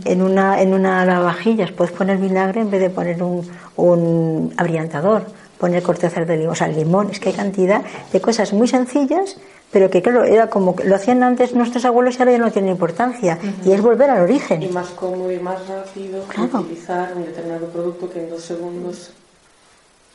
En 0.04 0.22
una, 0.22 0.62
en 0.62 0.74
una 0.74 1.06
lavavajillas 1.06 1.72
puedes 1.72 1.94
poner 1.94 2.18
vinagre 2.18 2.62
en 2.62 2.72
vez 2.72 2.82
de 2.82 2.90
poner 2.90 3.22
un, 3.24 3.48
un 3.78 4.54
abriantador 4.58 5.28
poner 5.58 5.84
corteza 5.84 6.24
de 6.24 6.38
limón, 6.38 6.52
o 6.52 6.56
sea, 6.56 6.68
limón, 6.68 7.10
es 7.12 7.20
que 7.20 7.30
hay 7.30 7.36
cantidad 7.36 7.84
de 8.12 8.22
cosas 8.22 8.54
muy 8.54 8.68
sencillas, 8.68 9.38
pero 9.72 9.90
que 9.90 10.02
claro, 10.02 10.24
era 10.24 10.50
como 10.50 10.76
lo 10.84 10.96
hacían 10.96 11.24
antes 11.24 11.54
nuestros 11.54 11.84
abuelos 11.86 12.16
y 12.16 12.20
ahora 12.20 12.32
ya 12.32 12.38
no 12.38 12.52
tiene 12.52 12.72
importancia, 12.72 13.38
y 13.66 13.72
es 13.72 13.82
volver 13.82 14.10
al 14.10 14.22
origen. 14.22 14.62
Y 14.62 14.70
más 14.70 14.90
cómodo 14.90 15.32
y 15.32 15.40
más 15.40 15.68
rápido 15.68 16.24
utilizar 16.60 17.14
un 17.16 17.26
determinado 17.26 17.68
producto 17.68 18.10
que 18.10 18.20
en 18.20 18.30
dos 18.30 18.44
segundos 18.44 19.12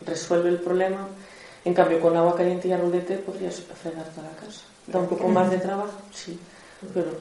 resuelve 0.07 0.49
el 0.49 0.61
problema. 0.61 1.09
En 1.65 1.75
cambio, 1.75 2.01
con 2.01 2.17
agua 2.17 2.35
caliente 2.35 2.67
y 2.69 2.73
arrulete 2.73 3.19
podrías 3.19 3.61
fregar 3.61 4.05
toda 4.07 4.29
la 4.29 4.37
casa. 4.37 4.63
Da 4.87 4.99
un 4.99 5.07
poco 5.07 5.29
más 5.29 5.49
de 5.49 5.59
trabajo, 5.59 5.93
sí, 6.11 6.39
pero 6.93 7.13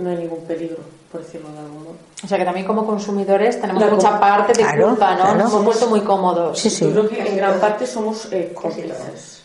no 0.00 0.10
hay 0.10 0.16
ningún 0.16 0.40
peligro, 0.44 0.78
por 1.10 1.22
decirlo 1.22 1.50
de 1.52 1.58
algún 1.58 1.84
modo. 1.84 1.96
O 2.22 2.26
sea 2.26 2.38
que 2.38 2.44
también 2.44 2.66
como 2.66 2.86
consumidores 2.86 3.60
tenemos 3.60 3.90
mucha 3.90 4.18
parte 4.18 4.52
de 4.52 4.82
culpa, 4.82 5.14
¿no? 5.14 5.34
Nos 5.34 5.52
hemos 5.52 5.64
puesto 5.64 5.86
muy 5.88 6.00
cómodos. 6.00 6.58
Sí, 6.58 6.70
sí. 6.70 6.84
Yo 6.84 7.06
creo 7.06 7.08
que 7.08 7.28
en 7.28 7.36
gran 7.36 7.60
parte 7.60 7.86
somos 7.86 8.28
eh, 8.32 8.52
cómplices. 8.54 9.42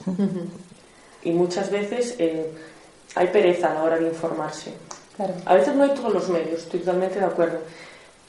Y 1.24 1.32
muchas 1.32 1.72
veces 1.72 2.16
eh, 2.20 2.52
hay 3.16 3.28
pereza 3.28 3.72
a 3.72 3.74
la 3.76 3.84
hora 3.84 3.98
de 3.98 4.08
informarse. 4.08 4.74
A 5.46 5.56
veces 5.56 5.76
no 5.76 5.84
hay 5.84 5.92
todos 5.92 6.14
los 6.14 6.30
medios, 6.30 6.64
estoy 6.64 6.82
totalmente 6.82 7.20
de 7.20 7.26
acuerdo. 7.26 7.60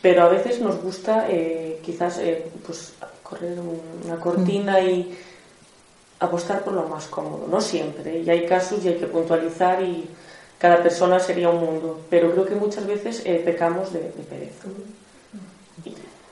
Pero 0.01 0.23
a 0.23 0.29
veces 0.29 0.61
nos 0.61 0.81
gusta 0.81 1.27
eh, 1.29 1.81
quizás 1.85 2.21
pues 2.65 2.93
correr 3.23 3.59
una 4.05 4.17
cortina 4.17 4.81
y 4.81 5.19
apostar 6.21 6.63
por 6.63 6.73
lo 6.73 6.89
más 6.89 7.07
cómodo. 7.07 7.47
No 7.51 7.61
siempre. 7.61 8.21
Y 8.21 8.31
hay 8.31 8.47
casos 8.47 8.85
y 8.85 8.89
hay 8.89 8.95
que 8.95 9.07
puntualizar 9.07 9.83
y 9.83 10.09
cada 10.59 10.83
persona 10.83 11.21
sería 11.21 11.51
un 11.51 11.61
mundo, 11.61 12.01
pero 12.09 12.33
creo 12.33 12.47
que 12.47 12.55
muchas 12.55 12.87
veces 12.87 13.23
eh, 13.25 13.43
pecamos 13.45 13.93
de, 13.93 14.01
pereza. 14.01 14.69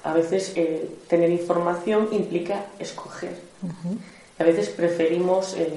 a 0.03 0.15
veces 0.15 0.53
eh, 0.57 0.89
tener 1.09 1.31
información 1.31 2.09
implica 2.11 2.67
escoger. 2.79 3.37
A 4.39 4.45
veces 4.45 4.71
preferimos 4.71 5.55
eh, 5.57 5.69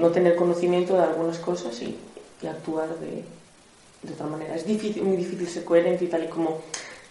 no 0.00 0.08
tener 0.08 0.36
conocimiento 0.36 0.94
de 0.94 1.02
algunas 1.02 1.38
cosas 1.38 1.80
y, 1.82 1.98
actuar 2.48 2.88
de, 3.00 3.22
de, 4.02 4.14
otra 4.14 4.26
manera. 4.26 4.54
Es 4.54 4.64
difícil, 4.64 5.02
muy 5.02 5.18
difícil 5.18 5.46
ser 5.46 5.62
coherente 5.62 6.06
y 6.06 6.08
tal 6.08 6.24
y 6.24 6.28
como 6.28 6.60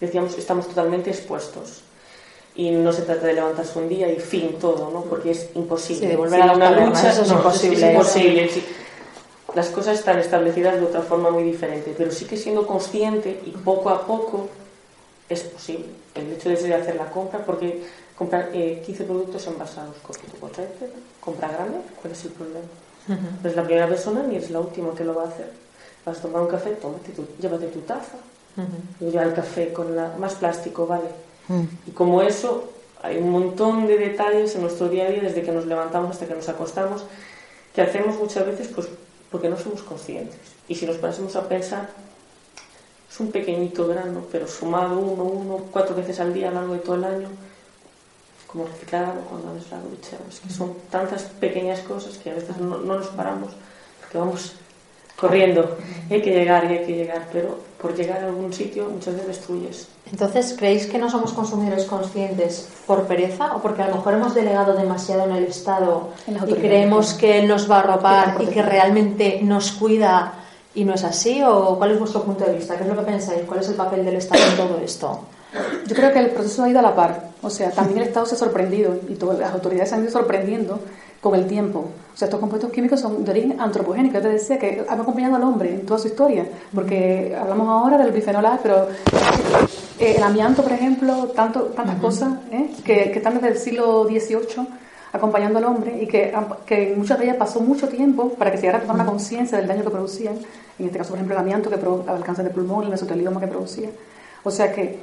decíamos, 0.00 0.36
estamos 0.36 0.66
totalmente 0.66 1.10
expuestos. 1.10 1.82
Y 2.56 2.72
no 2.72 2.92
se 2.92 3.02
trata 3.02 3.28
de 3.28 3.34
levantarse 3.34 3.78
un 3.78 3.88
día 3.88 4.12
y 4.12 4.18
fin 4.18 4.56
todo, 4.60 4.90
¿no? 4.90 5.02
Porque 5.02 5.30
es 5.30 5.50
imposible. 5.54 6.08
de 6.08 6.16
volver 6.16 6.42
a 6.42 6.52
una 6.52 6.84
lucha, 6.84 7.10
es 7.10 7.30
imposible. 7.30 7.76
Es 7.76 7.92
imposible 7.92 8.50
las 9.54 9.68
cosas 9.68 9.98
están 9.98 10.18
establecidas 10.18 10.78
de 10.80 10.86
otra 10.86 11.02
forma 11.02 11.30
muy 11.30 11.42
diferente, 11.42 11.94
pero 11.96 12.10
sí 12.10 12.24
que 12.24 12.36
siendo 12.36 12.66
consciente 12.66 13.40
y 13.44 13.50
poco 13.50 13.90
a 13.90 14.06
poco 14.06 14.48
es 15.28 15.42
posible. 15.42 15.86
El 16.14 16.32
hecho 16.32 16.48
de 16.48 16.74
hacer 16.74 16.96
la 16.96 17.10
compra, 17.10 17.44
porque 17.44 17.82
comprar 18.16 18.50
15 18.50 18.90
eh, 18.90 19.06
productos 19.06 19.46
envasados, 19.46 19.96
compra 21.20 21.48
grande, 21.48 21.78
¿cuál 22.00 22.12
es 22.12 22.24
el 22.24 22.32
problema? 22.32 22.66
No 23.42 23.48
es 23.48 23.56
la 23.56 23.64
primera 23.64 23.88
persona 23.88 24.22
ni 24.22 24.36
es 24.36 24.50
la 24.50 24.60
última 24.60 24.94
que 24.94 25.04
lo 25.04 25.14
va 25.14 25.24
a 25.24 25.28
hacer. 25.28 25.50
Vas 26.04 26.18
a 26.18 26.22
tomar 26.22 26.42
un 26.42 26.48
café, 26.48 26.70
tómate 26.72 27.12
tu, 27.12 27.26
llévate 27.40 27.66
tu 27.66 27.80
taza. 27.80 28.18
Uh 28.56 29.06
el 29.06 29.32
café 29.32 29.72
con 29.72 29.96
la, 29.96 30.14
más 30.18 30.34
plástico, 30.34 30.86
vale. 30.86 31.08
Y 31.86 31.90
como 31.90 32.22
eso, 32.22 32.70
hay 33.02 33.16
un 33.16 33.30
montón 33.30 33.86
de 33.86 33.96
detalles 33.96 34.54
en 34.54 34.62
nuestro 34.62 34.88
día 34.88 35.06
a 35.06 35.10
día, 35.10 35.22
desde 35.22 35.42
que 35.42 35.50
nos 35.50 35.66
levantamos 35.66 36.12
hasta 36.12 36.26
que 36.26 36.34
nos 36.34 36.48
acostamos, 36.48 37.04
que 37.74 37.82
hacemos 37.82 38.16
muchas 38.18 38.46
veces 38.46 38.68
pues 38.68 38.88
porque 39.30 39.48
no 39.48 39.56
somos 39.56 39.82
conscientes. 39.82 40.38
Y 40.68 40.74
si 40.74 40.86
nos 40.86 40.96
pasamos 40.96 41.34
a 41.36 41.48
pensar, 41.48 41.90
es 43.10 43.20
un 43.20 43.30
pequeñito 43.30 43.86
grano, 43.86 44.24
pero 44.30 44.46
sumado 44.46 44.98
uno, 44.98 45.24
uno, 45.24 45.64
cuatro 45.70 45.94
veces 45.94 46.20
al 46.20 46.32
día 46.32 46.48
a 46.48 46.50
lo 46.52 46.60
largo 46.60 46.74
de 46.74 46.80
todo 46.80 46.94
el 46.96 47.04
año, 47.04 47.28
como 48.46 48.66
reciclar 48.66 49.14
cuando 49.28 49.50
haces 49.50 49.70
la 49.70 49.80
ducha. 49.80 50.16
Es 50.28 50.40
que 50.40 50.50
son 50.50 50.74
tantas 50.90 51.24
pequeñas 51.24 51.80
cosas 51.80 52.18
que 52.18 52.30
a 52.30 52.34
veces 52.34 52.56
no, 52.58 52.78
no 52.78 52.98
nos 52.98 53.08
paramos, 53.08 53.52
porque 54.00 54.18
vamos 54.18 54.54
corriendo. 55.20 55.76
hay 56.10 56.22
que 56.22 56.30
llegar 56.30 56.64
y 56.64 56.78
hay 56.78 56.86
que 56.86 56.96
llegar, 56.96 57.28
pero 57.32 57.58
por 57.80 57.94
llegar 57.94 58.22
a 58.22 58.26
algún 58.26 58.52
sitio 58.52 58.88
muchas 58.88 59.14
veces 59.14 59.28
destruyes. 59.28 59.88
Entonces, 60.10 60.54
¿creéis 60.58 60.86
que 60.86 60.98
no 60.98 61.10
somos 61.10 61.32
consumidores 61.32 61.84
conscientes 61.84 62.68
por 62.86 63.04
pereza 63.04 63.54
o 63.54 63.62
porque 63.62 63.82
a 63.82 63.88
lo 63.88 63.96
mejor 63.96 64.14
hemos 64.14 64.34
delegado 64.34 64.74
demasiado 64.74 65.24
en 65.24 65.36
el 65.36 65.44
Estado 65.44 66.08
y 66.46 66.54
creemos 66.54 67.14
que 67.14 67.38
él 67.38 67.48
nos 67.48 67.70
va 67.70 67.76
a 67.76 67.80
arropar 67.80 68.36
y 68.40 68.46
que 68.46 68.62
realmente 68.62 69.40
nos 69.42 69.72
cuida 69.72 70.34
y 70.74 70.84
no 70.84 70.94
es 70.94 71.04
así? 71.04 71.42
¿O 71.42 71.76
cuál 71.76 71.92
es 71.92 71.98
vuestro 71.98 72.22
punto 72.22 72.44
de 72.44 72.54
vista? 72.54 72.76
¿Qué 72.76 72.84
es 72.84 72.88
lo 72.88 72.96
que 72.96 73.02
pensáis? 73.02 73.42
¿Cuál 73.46 73.60
es 73.60 73.68
el 73.68 73.74
papel 73.74 74.04
del 74.04 74.16
Estado 74.16 74.42
en 74.44 74.56
todo 74.56 74.80
esto? 74.82 75.20
Yo 75.86 75.96
creo 75.96 76.12
que 76.12 76.18
el 76.18 76.30
proceso 76.30 76.62
ha 76.62 76.68
ido 76.68 76.78
a 76.78 76.82
la 76.82 76.94
par. 76.94 77.30
O 77.42 77.50
sea, 77.50 77.70
también 77.70 77.98
el 77.98 78.08
Estado 78.08 78.26
se 78.26 78.34
ha 78.34 78.38
sorprendido 78.38 78.94
y 79.08 79.14
todas 79.14 79.38
las 79.38 79.52
autoridades 79.52 79.92
han 79.92 80.02
ido 80.02 80.10
sorprendiendo 80.10 80.80
con 81.20 81.34
el 81.34 81.46
tiempo. 81.46 81.90
O 82.12 82.16
sea, 82.16 82.26
estos 82.26 82.40
compuestos 82.40 82.70
químicos 82.70 83.00
son 83.00 83.24
de 83.24 83.30
origen 83.30 83.60
antropogénico. 83.60 84.14
Yo 84.14 84.22
te 84.22 84.28
decía 84.28 84.58
que 84.58 84.84
han 84.88 85.00
acompañado 85.00 85.36
al 85.36 85.42
hombre 85.42 85.74
en 85.74 85.86
toda 85.86 85.98
su 85.98 86.08
historia, 86.08 86.46
porque 86.74 87.36
hablamos 87.38 87.68
ahora 87.68 87.98
del 87.98 88.12
bifenol 88.12 88.46
A, 88.46 88.58
pero 88.62 88.88
eh, 89.98 90.14
el 90.16 90.22
amianto, 90.22 90.62
por 90.62 90.72
ejemplo, 90.72 91.28
tanto, 91.34 91.64
tantas 91.64 91.96
cosas 92.00 92.32
¿eh? 92.50 92.70
que, 92.84 93.10
que, 93.10 93.18
están 93.18 93.34
desde 93.34 93.48
el 93.48 93.58
siglo 93.58 94.04
XVIII 94.04 94.66
acompañando 95.12 95.58
al 95.58 95.64
hombre 95.64 96.02
y 96.02 96.06
que, 96.06 96.32
que 96.64 96.94
muchas 96.96 97.18
de 97.18 97.24
ellas 97.24 97.36
pasó 97.36 97.60
mucho 97.60 97.88
tiempo 97.88 98.30
para 98.30 98.50
que 98.50 98.58
se 98.58 98.62
llegara 98.62 98.78
a 98.78 98.82
tomar 98.82 98.96
una 98.96 99.06
conciencia 99.06 99.58
del 99.58 99.66
daño 99.66 99.82
que 99.82 99.90
producían, 99.90 100.36
en 100.78 100.86
este 100.86 100.98
caso, 100.98 101.10
por 101.10 101.18
ejemplo, 101.18 101.34
el 101.34 101.40
amianto 101.40 101.68
que 101.68 101.76
provoca 101.76 102.16
el 102.16 102.22
cáncer 102.22 102.44
de 102.44 102.50
pulmón, 102.50 102.84
el 102.84 102.90
mesotelioma 102.90 103.40
que 103.40 103.48
producía. 103.48 103.90
O 104.44 104.50
sea 104.50 104.72
que, 104.72 104.98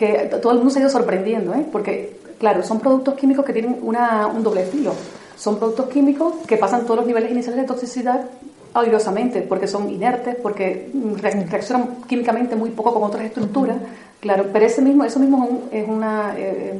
que 0.00 0.30
todo 0.42 0.50
el 0.52 0.58
mundo 0.58 0.72
se 0.72 0.80
ha 0.80 0.82
ido 0.82 0.90
sorprendiendo, 0.90 1.54
¿eh? 1.54 1.64
porque, 1.70 2.18
claro, 2.40 2.64
son 2.64 2.80
productos 2.80 3.14
químicos 3.14 3.44
que 3.44 3.52
tienen 3.52 3.78
una, 3.82 4.26
un 4.26 4.42
doble 4.42 4.64
filo 4.64 4.94
son 5.40 5.56
productos 5.56 5.88
químicos 5.88 6.34
que 6.46 6.58
pasan 6.58 6.82
todos 6.82 6.96
los 6.96 7.06
niveles 7.06 7.30
iniciales 7.30 7.62
de 7.62 7.66
toxicidad 7.66 8.26
airosamente, 8.74 9.40
porque 9.40 9.66
son 9.66 9.88
inertes, 9.88 10.36
porque 10.36 10.90
reaccionan 11.16 12.02
químicamente 12.06 12.56
muy 12.56 12.70
poco 12.70 12.92
con 12.92 13.04
otras 13.04 13.24
estructuras, 13.24 13.78
claro, 14.20 14.44
pero 14.52 14.66
ese 14.66 14.82
mismo, 14.82 15.02
eso 15.02 15.18
mismo 15.18 15.62
es, 15.72 15.88
una, 15.88 16.34
eh, 16.36 16.78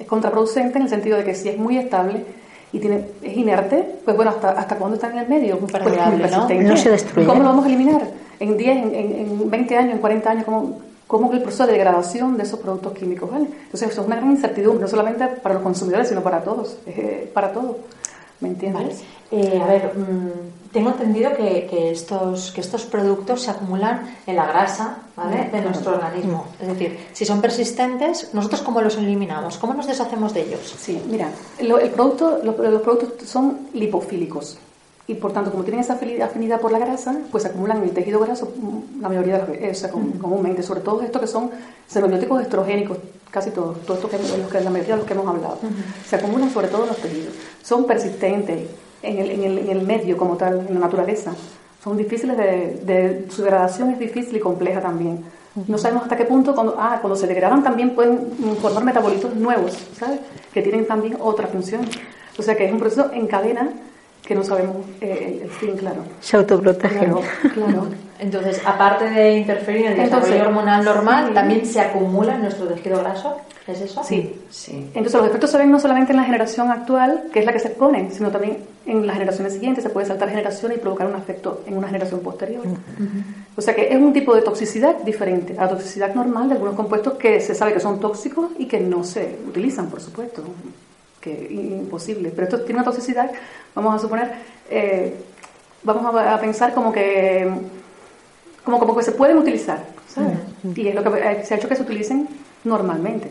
es 0.00 0.06
contraproducente 0.08 0.78
en 0.78 0.82
el 0.82 0.90
sentido 0.90 1.16
de 1.16 1.22
que 1.22 1.34
si 1.36 1.48
es 1.48 1.56
muy 1.56 1.78
estable 1.78 2.24
y 2.72 2.80
tiene, 2.80 3.06
es 3.22 3.36
inerte, 3.36 3.84
pues 4.04 4.16
bueno, 4.16 4.32
¿hasta, 4.32 4.50
hasta 4.50 4.74
cuándo 4.76 4.96
está 4.96 5.08
en 5.08 5.18
el 5.18 5.28
medio? 5.28 5.58
Pues, 5.58 5.72
¿no? 5.72 6.76
se 6.76 6.90
destruye. 6.90 7.26
¿Cómo 7.26 7.42
lo 7.44 7.50
vamos 7.50 7.64
a 7.64 7.68
eliminar? 7.68 8.02
¿En 8.40 8.56
10, 8.56 8.76
en, 8.76 8.94
en 8.94 9.50
20 9.50 9.76
años, 9.76 9.92
en 9.94 9.98
40 10.00 10.30
años? 10.30 10.44
¿Cómo, 10.44 10.80
cómo 11.12 11.28
es 11.28 11.34
el 11.34 11.42
proceso 11.42 11.66
de 11.66 11.72
degradación 11.72 12.38
de 12.38 12.44
esos 12.44 12.58
productos 12.58 12.94
químicos. 12.94 13.30
¿vale? 13.30 13.44
Entonces, 13.44 13.90
eso 13.90 14.00
es 14.00 14.06
una 14.06 14.16
gran 14.16 14.30
incertidumbre, 14.30 14.80
no 14.80 14.88
solamente 14.88 15.26
para 15.26 15.56
los 15.56 15.62
consumidores, 15.62 16.08
sino 16.08 16.22
para 16.22 16.42
todos, 16.42 16.78
eh, 16.86 17.30
para 17.34 17.52
todos. 17.52 17.76
¿Me 18.40 18.48
entiendes? 18.48 19.02
Eh, 19.30 19.60
a 19.62 19.66
ver, 19.66 19.92
mm, 19.94 20.72
tengo 20.72 20.88
entendido 20.88 21.36
que, 21.36 21.66
que, 21.70 21.90
estos, 21.90 22.50
que 22.52 22.62
estos 22.62 22.86
productos 22.86 23.42
se 23.42 23.50
acumulan 23.50 24.16
en 24.26 24.36
la 24.36 24.46
grasa 24.46 25.02
¿vale? 25.14 25.50
de 25.52 25.60
nuestro 25.60 25.92
organismo. 25.92 26.46
Es 26.58 26.66
decir, 26.66 26.98
si 27.12 27.26
son 27.26 27.42
persistentes, 27.42 28.32
¿nosotros 28.32 28.62
cómo 28.62 28.80
los 28.80 28.96
eliminamos? 28.96 29.58
¿Cómo 29.58 29.74
nos 29.74 29.86
deshacemos 29.86 30.32
de 30.32 30.40
ellos? 30.44 30.74
Sí, 30.78 31.00
mira, 31.10 31.28
el 31.58 31.90
producto, 31.90 32.40
los, 32.42 32.56
los 32.58 32.80
productos 32.80 33.28
son 33.28 33.68
lipofílicos 33.74 34.56
y 35.06 35.14
por 35.14 35.32
tanto, 35.32 35.50
como 35.50 35.64
tienen 35.64 35.80
esa 35.80 35.94
afinidad 35.94 36.60
por 36.60 36.70
la 36.70 36.78
grasa, 36.78 37.16
pues 37.30 37.42
se 37.42 37.48
acumulan 37.48 37.78
en 37.78 37.84
el 37.84 37.90
tejido 37.90 38.20
graso 38.20 38.52
la 39.00 39.08
mayoría 39.08 39.34
de 39.34 39.38
las 39.40 39.50
veces, 39.50 39.90
comúnmente, 40.20 40.62
sobre 40.62 40.80
todo 40.80 41.02
estos 41.02 41.20
que 41.20 41.26
son 41.26 41.50
serobióticos 41.88 42.40
estrogénicos, 42.40 42.98
casi 43.30 43.50
todos, 43.50 43.80
todos 43.82 43.98
estos 43.98 44.10
que, 44.10 44.38
los 44.38 44.50
que, 44.50 44.60
la 44.60 44.70
mayoría 44.70 44.94
de 44.94 44.98
los 44.98 45.06
que 45.06 45.14
hemos 45.14 45.26
hablado, 45.26 45.58
se 46.06 46.16
acumulan 46.16 46.50
sobre 46.50 46.68
todo 46.68 46.84
en 46.84 46.88
los 46.90 46.98
tejidos. 46.98 47.34
Son 47.62 47.84
persistentes, 47.84 48.68
en 49.02 49.18
el, 49.18 49.30
en 49.32 49.42
el, 49.42 49.58
en 49.58 49.70
el 49.70 49.82
medio 49.82 50.16
como 50.16 50.36
tal, 50.36 50.66
en 50.68 50.74
la 50.74 50.80
naturaleza. 50.80 51.32
Son 51.82 51.96
difíciles 51.96 52.36
de, 52.36 52.80
de, 52.84 53.26
su 53.28 53.42
degradación 53.42 53.90
es 53.90 53.98
difícil 53.98 54.36
y 54.36 54.40
compleja 54.40 54.80
también. 54.80 55.24
No 55.66 55.78
sabemos 55.78 56.04
hasta 56.04 56.16
qué 56.16 56.24
punto, 56.24 56.54
cuando, 56.54 56.76
ah, 56.78 56.98
cuando 57.00 57.16
se 57.16 57.26
degradan 57.26 57.62
también 57.64 57.94
pueden 57.96 58.32
formar 58.60 58.84
metabolitos 58.84 59.34
nuevos, 59.34 59.76
¿sabes? 59.98 60.20
Que 60.54 60.62
tienen 60.62 60.86
también 60.86 61.16
otra 61.20 61.48
función. 61.48 61.82
O 62.38 62.42
sea 62.42 62.56
que 62.56 62.64
es 62.64 62.72
un 62.72 62.78
proceso 62.78 63.10
en 63.12 63.26
cadena 63.26 63.68
que 64.32 64.38
no 64.38 64.44
sabemos 64.44 64.76
eh, 65.00 65.40
el, 65.42 65.50
fin, 65.50 65.76
claro. 65.76 66.02
Se 66.20 66.38
autoprotegen. 66.38 67.14
Claro, 67.52 67.88
Entonces, 68.18 68.62
aparte 68.64 69.10
de 69.10 69.36
interferir 69.36 69.86
en 69.86 69.92
el 69.92 69.98
desarrollo 69.98 70.46
hormonal 70.48 70.84
normal, 70.84 71.34
también 71.34 71.66
se 71.66 71.80
acumula 71.80 72.36
en 72.36 72.42
nuestro 72.42 72.66
tejido 72.66 73.00
graso. 73.00 73.36
¿Es 73.66 73.80
eso? 73.80 74.02
Sí, 74.02 74.40
sí. 74.50 74.90
Entonces, 74.94 75.14
los 75.14 75.26
efectos 75.26 75.50
se 75.50 75.58
ven 75.58 75.70
no 75.70 75.78
solamente 75.78 76.12
en 76.12 76.16
la 76.16 76.24
generación 76.24 76.70
actual, 76.70 77.24
que 77.32 77.40
es 77.40 77.44
la 77.46 77.52
que 77.52 77.58
se 77.58 77.68
expone, 77.68 78.10
sino 78.10 78.30
también 78.30 78.58
en 78.86 79.06
las 79.06 79.14
generaciones 79.14 79.52
siguientes. 79.52 79.84
Se 79.84 79.90
puede 79.90 80.06
saltar 80.06 80.30
generaciones 80.30 80.78
y 80.78 80.80
provocar 80.80 81.06
un 81.08 81.16
efecto 81.16 81.60
en 81.66 81.76
una 81.76 81.88
generación 81.88 82.20
posterior. 82.20 82.64
O 83.54 83.60
sea 83.60 83.74
que 83.74 83.92
es 83.92 83.96
un 83.96 84.14
tipo 84.14 84.34
de 84.34 84.40
toxicidad 84.40 84.96
diferente 85.02 85.58
a 85.58 85.64
la 85.64 85.68
toxicidad 85.68 86.14
normal 86.14 86.48
de 86.48 86.54
algunos 86.54 86.74
compuestos 86.74 87.14
que 87.14 87.40
se 87.40 87.54
sabe 87.54 87.74
que 87.74 87.80
son 87.80 88.00
tóxicos 88.00 88.50
y 88.58 88.64
que 88.64 88.80
no 88.80 89.04
se 89.04 89.38
utilizan, 89.46 89.88
por 89.88 90.00
supuesto 90.00 90.42
que 91.22 91.48
imposible. 91.50 92.30
Pero 92.30 92.44
esto 92.44 92.60
tiene 92.62 92.80
una 92.80 92.84
toxicidad, 92.84 93.30
vamos 93.74 93.94
a 93.94 93.98
suponer, 93.98 94.32
eh, 94.68 95.14
vamos 95.82 96.14
a, 96.14 96.38
pensar 96.38 96.74
como 96.74 96.92
que, 96.92 97.50
como, 98.64 98.78
como 98.78 98.96
que 98.96 99.04
se 99.04 99.12
pueden 99.12 99.38
utilizar, 99.38 99.84
¿sabes? 100.08 100.38
Y 100.76 100.88
es 100.88 100.94
lo 100.94 101.02
que 101.02 101.18
eh, 101.18 101.44
se 101.44 101.54
ha 101.54 101.56
hecho 101.56 101.68
que 101.68 101.76
se 101.76 101.82
utilicen 101.82 102.28
normalmente. 102.64 103.30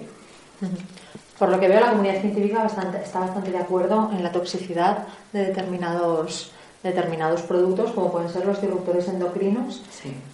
Por 1.38 1.50
lo 1.50 1.60
que 1.60 1.68
veo, 1.68 1.80
la 1.80 1.92
comunidad 1.92 2.22
científica 2.22 2.64
bastante, 2.64 3.02
está 3.04 3.20
bastante 3.20 3.52
de 3.52 3.58
acuerdo 3.58 4.10
en 4.14 4.24
la 4.24 4.32
toxicidad 4.32 5.08
de 5.34 5.48
determinados 5.48 6.52
determinados 6.84 7.44
productos, 7.44 7.92
como 7.92 8.12
pueden 8.12 8.30
ser 8.30 8.46
los 8.46 8.60
disruptores 8.60 9.08
endocrinos. 9.08 9.84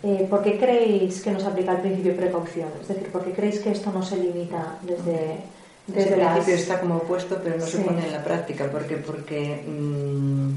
Eh, 0.04 0.26
¿Por 0.30 0.42
qué 0.44 0.58
creéis 0.58 1.22
que 1.22 1.32
nos 1.32 1.44
aplica 1.44 1.74
el 1.74 1.82
principio 1.82 2.14
de 2.14 2.18
precaución? 2.18 2.70
Es 2.82 2.88
decir, 2.88 3.12
¿por 3.12 3.26
qué 3.26 3.34
creéis 3.34 3.60
que 3.60 3.72
esto 3.72 3.92
no 3.92 4.02
se 4.02 4.16
limita 4.16 4.78
desde, 4.82 5.40
desde 5.88 6.16
el 6.16 6.28
principio 6.28 6.56
está 6.56 6.80
como 6.80 7.00
puesto, 7.00 7.40
pero 7.44 7.58
no 7.58 7.66
se 7.66 7.80
pone 7.80 8.06
en 8.06 8.12
la 8.12 8.24
práctica. 8.24 8.70
porque 8.72 8.98
Porque 8.98 9.64
mmm, 9.66 10.52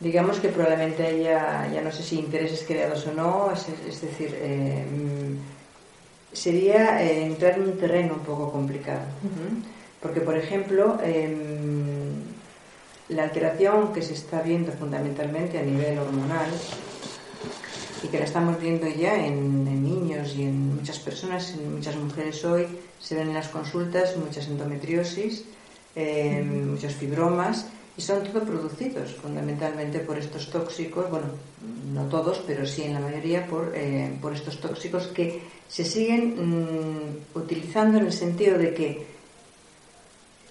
digamos 0.00 0.38
que 0.40 0.48
probablemente 0.48 1.06
haya, 1.06 1.68
ya 1.72 1.80
no 1.80 1.92
sé 1.92 2.02
si 2.02 2.18
intereses 2.18 2.64
creados 2.66 3.06
o 3.06 3.12
no, 3.12 3.50
es, 3.52 4.00
decir, 4.00 4.34
eh, 4.34 4.84
mm, 4.84 6.34
sería 6.34 7.02
eh, 7.02 7.24
entrar 7.24 7.54
en 7.54 7.62
un 7.62 7.78
terreno 7.78 8.14
un 8.14 8.20
poco 8.20 8.50
complicado. 8.50 9.06
Porque, 10.00 10.20
por 10.20 10.36
ejemplo, 10.36 10.98
em, 11.02 12.12
la 13.08 13.22
alteración 13.24 13.92
que 13.92 14.02
se 14.02 14.14
está 14.14 14.42
viendo 14.42 14.72
fundamentalmente 14.72 15.58
a 15.58 15.62
nivel 15.62 15.98
hormonal 15.98 16.50
y 18.02 18.08
que 18.08 18.18
la 18.18 18.24
estamos 18.24 18.60
viendo 18.60 18.86
ya 18.86 19.14
en, 19.14 19.83
niños 20.24 20.36
y 20.36 20.42
en 20.42 20.76
muchas 20.76 20.98
personas, 20.98 21.52
en 21.52 21.76
muchas 21.76 21.96
mujeres 21.96 22.44
hoy, 22.44 22.66
se 23.00 23.14
ven 23.14 23.28
en 23.28 23.34
las 23.34 23.48
consultas 23.48 24.16
muchas 24.16 24.46
endometriosis, 24.48 25.44
eh, 25.96 26.42
muchos 26.42 26.94
fibromas, 26.94 27.66
y 27.96 28.02
son 28.02 28.24
todo 28.24 28.42
producidos 28.42 29.14
fundamentalmente 29.14 30.00
por 30.00 30.18
estos 30.18 30.50
tóxicos, 30.50 31.08
bueno, 31.10 31.26
no 31.92 32.06
todos, 32.06 32.42
pero 32.46 32.66
sí 32.66 32.82
en 32.82 32.94
la 32.94 33.00
mayoría 33.00 33.46
por, 33.46 33.72
eh, 33.74 34.16
por 34.20 34.32
estos 34.34 34.60
tóxicos 34.60 35.06
que 35.08 35.42
se 35.68 35.84
siguen 35.84 36.34
mm, 36.36 37.38
utilizando 37.38 37.98
en 37.98 38.06
el 38.06 38.12
sentido 38.12 38.58
de 38.58 38.74
que, 38.74 39.06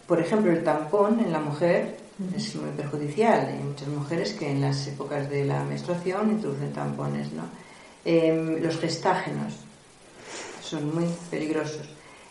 por 0.08 0.22
ejemplo, 0.22 0.52
el 0.52 0.64
tampón 0.64 1.20
en 1.20 1.34
la 1.34 1.40
mujer 1.40 1.98
es 2.36 2.56
muy 2.56 2.72
perjudicial. 2.72 3.48
Hay 3.48 3.64
muchas 3.64 3.90
mujeres 3.90 4.34
que 4.34 4.50
en 4.50 4.62
las 4.62 4.88
épocas 4.88 5.30
de 5.30 5.44
la 5.44 5.64
menstruación 5.64 6.32
introducen 6.32 6.72
tampones. 6.72 7.34
¿no? 7.34 7.44
Em, 8.06 8.62
los 8.62 8.78
gestágenos 8.80 9.54
son 10.62 10.94
muy 10.94 11.06
peligrosos. 11.32 11.88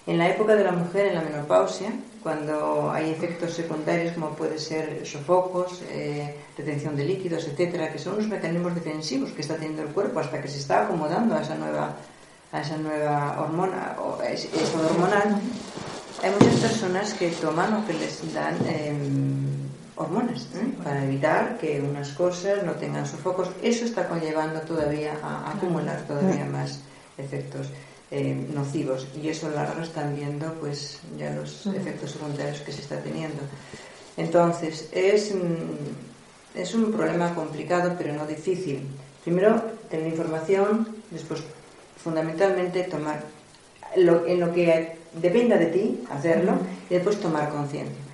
En 0.06 0.18
la 0.18 0.28
época 0.28 0.54
de 0.56 0.64
la 0.64 0.72
mujer, 0.72 1.06
en 1.06 1.14
la 1.14 1.22
menopausia, 1.22 1.92
cuando 2.22 2.90
hay 2.90 3.10
efectos 3.10 3.54
secundarios 3.54 4.12
como 4.14 4.30
puede 4.30 4.58
ser 4.58 5.06
sofocos, 5.06 5.82
eh, 5.90 6.36
retención 6.58 6.96
de 6.96 7.04
líquidos, 7.04 7.46
etcétera, 7.46 7.92
que 7.92 7.98
son 7.98 8.14
unos 8.14 8.28
mecanismos 8.28 8.74
defensivos 8.74 9.30
que 9.32 9.42
está 9.42 9.54
teniendo 9.54 9.82
el 9.82 9.88
cuerpo 9.88 10.20
hasta 10.20 10.40
que 10.42 10.48
se 10.48 10.58
está 10.58 10.84
acomodando 10.84 11.36
a 11.36 11.42
esa 11.42 11.54
nueva, 11.54 11.96
a 12.52 12.60
esa 12.60 12.76
nueva 12.76 13.40
hormona, 13.40 13.96
o 13.98 14.20
estado 14.22 14.90
hormonal, 14.90 15.40
hay 16.22 16.30
muchas 16.30 16.60
personas 16.60 17.14
que 17.14 17.30
toman 17.30 17.74
o 17.74 17.86
que 17.86 17.94
les 17.94 18.22
dan 18.32 18.54
em, 18.66 19.41
hormonas 20.02 20.42
¿eh? 20.54 20.72
para 20.82 21.04
evitar 21.04 21.58
que 21.58 21.80
unas 21.80 22.10
cosas 22.12 22.62
no 22.64 22.72
tengan 22.72 23.06
sofocos. 23.06 23.48
Eso 23.62 23.84
está 23.84 24.08
conllevando 24.08 24.60
todavía 24.60 25.18
a, 25.22 25.52
acumular 25.52 26.02
todavía 26.06 26.44
más 26.44 26.80
efectos 27.18 27.68
eh, 28.10 28.34
nocivos 28.52 29.06
y 29.20 29.28
eso 29.28 29.46
a 29.46 29.50
lo 29.50 29.56
largo 29.56 29.82
están 29.82 30.14
viendo 30.14 30.52
pues 30.54 31.00
ya 31.18 31.30
los 31.30 31.66
efectos 31.66 32.12
secundarios 32.12 32.60
que 32.60 32.72
se 32.72 32.82
está 32.82 33.00
teniendo. 33.00 33.42
Entonces 34.16 34.88
es, 34.92 35.34
es 36.54 36.74
un 36.74 36.92
problema 36.92 37.34
complicado 37.34 37.94
pero 37.96 38.14
no 38.14 38.26
difícil. 38.26 38.86
Primero 39.24 39.62
tener 39.88 40.08
información, 40.08 40.88
después 41.10 41.42
fundamentalmente 42.02 42.82
tomar 42.84 43.22
lo, 43.96 44.26
en 44.26 44.40
lo 44.40 44.52
que 44.52 44.96
dependa 45.14 45.56
de 45.56 45.66
ti 45.66 46.04
hacerlo 46.10 46.54
y 46.90 46.94
después 46.94 47.20
tomar 47.20 47.50
conciencia 47.50 48.11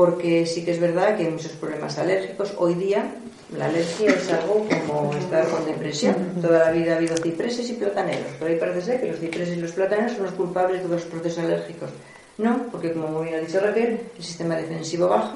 porque 0.00 0.46
sí 0.46 0.64
que 0.64 0.70
es 0.70 0.80
verdad 0.80 1.14
que 1.14 1.24
hay 1.24 1.30
muchos 1.30 1.52
problemas 1.52 1.98
alérgicos. 1.98 2.54
Hoy 2.56 2.72
día 2.72 3.16
la 3.54 3.66
alergia 3.66 4.14
es 4.14 4.32
algo 4.32 4.66
como 4.66 5.12
estar 5.12 5.46
con 5.48 5.66
depresión. 5.66 6.14
Toda 6.40 6.60
la 6.60 6.70
vida 6.70 6.94
ha 6.94 6.96
habido 6.96 7.18
cipreses 7.18 7.68
y 7.68 7.74
plataneros, 7.74 8.32
pero 8.38 8.50
ahí 8.50 8.58
parece 8.58 8.80
ser 8.80 9.00
que 9.02 9.08
los 9.08 9.20
cipreses 9.20 9.58
y 9.58 9.60
los 9.60 9.72
plataneros 9.72 10.12
son 10.12 10.22
los 10.22 10.32
culpables 10.32 10.82
de 10.82 10.88
los 10.88 11.02
procesos 11.02 11.44
alérgicos. 11.44 11.90
No, 12.38 12.62
porque 12.72 12.94
como 12.94 13.08
muy 13.08 13.24
bien 13.24 13.34
ha 13.34 13.46
dicho 13.46 13.60
Raquel, 13.60 14.00
el 14.16 14.24
sistema 14.24 14.56
defensivo 14.56 15.06
baja. 15.06 15.34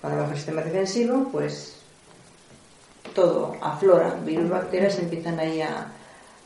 Cuando 0.00 0.22
baja 0.22 0.32
el 0.32 0.38
sistema 0.38 0.62
defensivo, 0.62 1.28
pues 1.30 1.76
todo 3.14 3.54
aflora, 3.62 4.18
virus, 4.24 4.50
bacterias 4.50 4.98
empiezan 4.98 5.38
ahí 5.38 5.62
a, 5.62 5.92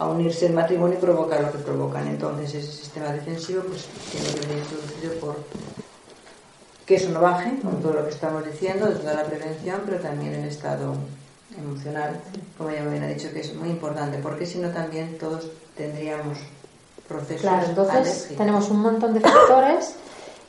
unirse 0.01 0.47
el 0.47 0.53
matrimonio 0.53 0.99
y 0.99 1.01
provocar 1.01 1.40
lo 1.40 1.51
que 1.51 1.59
provocan. 1.59 2.09
Entonces 2.09 2.57
ese 2.57 2.73
sistema 2.73 3.11
defensivo 3.11 3.62
pues 3.62 3.87
tiene 4.11 4.27
que 4.35 4.47
venir 4.47 4.62
introducido 4.64 5.14
por 5.14 5.37
que 6.92 6.96
eso 6.96 7.09
no 7.09 7.22
baje, 7.22 7.59
con 7.62 7.81
todo 7.81 7.94
lo 7.94 8.05
que 8.05 8.11
estamos 8.11 8.44
diciendo, 8.44 8.87
de 8.87 8.96
toda 8.96 9.14
la 9.14 9.24
prevención, 9.24 9.81
pero 9.87 9.98
también 9.98 10.35
el 10.35 10.44
estado 10.44 10.92
emocional, 11.59 12.20
como 12.59 12.70
ya 12.70 12.83
me 12.83 12.96
habían 12.96 13.16
dicho, 13.16 13.33
que 13.33 13.40
es 13.40 13.55
muy 13.55 13.70
importante, 13.70 14.18
porque 14.18 14.44
si 14.44 14.59
no 14.59 14.68
también 14.68 15.16
todos 15.16 15.50
tendríamos 15.74 16.37
procesos. 17.09 17.40
Claro, 17.40 17.66
entonces 17.66 18.35
tenemos 18.37 18.68
un 18.68 18.81
montón 18.81 19.14
de 19.14 19.20
factores 19.20 19.94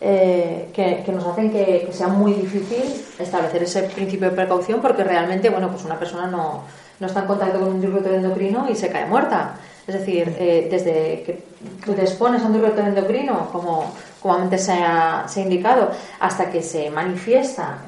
eh, 0.02 0.68
que, 0.74 1.10
nos 1.14 1.26
hacen 1.26 1.50
que, 1.50 1.90
sea 1.94 2.10
muy 2.10 2.34
difícil 2.34 2.84
establecer 3.18 3.64
ese 3.64 3.84
principio 3.84 4.30
de 4.30 4.36
precaución, 4.36 4.82
porque 4.82 5.06
realmente, 5.06 5.50
bueno, 5.50 5.72
pues 5.72 5.86
una 5.86 5.98
persona 5.98 6.28
no, 6.28 6.64
no 7.00 7.08
está 7.08 7.22
en 7.22 7.28
contacto 7.28 7.58
con 7.58 7.70
un 7.70 7.80
disruptor 7.80 8.16
endocrino 8.16 8.70
y 8.70 8.76
se 8.76 8.90
cae 8.90 9.06
muerta. 9.06 9.56
Es 9.88 9.94
decir, 9.96 10.36
eh, 10.38 10.68
desde 10.70 11.24
que 11.24 11.44
tú 11.86 11.94
te 11.94 12.02
expones 12.02 12.42
a 12.42 12.48
un 12.48 12.54
disruptor 12.54 12.84
endocrino, 12.84 13.50
como, 13.50 13.94
como 14.24 14.36
antes 14.36 14.64
se 14.64 14.72
ha, 14.72 15.26
se 15.28 15.42
ha, 15.42 15.44
indicado, 15.44 15.92
hasta 16.22 16.50
que 16.50 16.64
se 16.64 16.90
manifiesta 16.90 17.80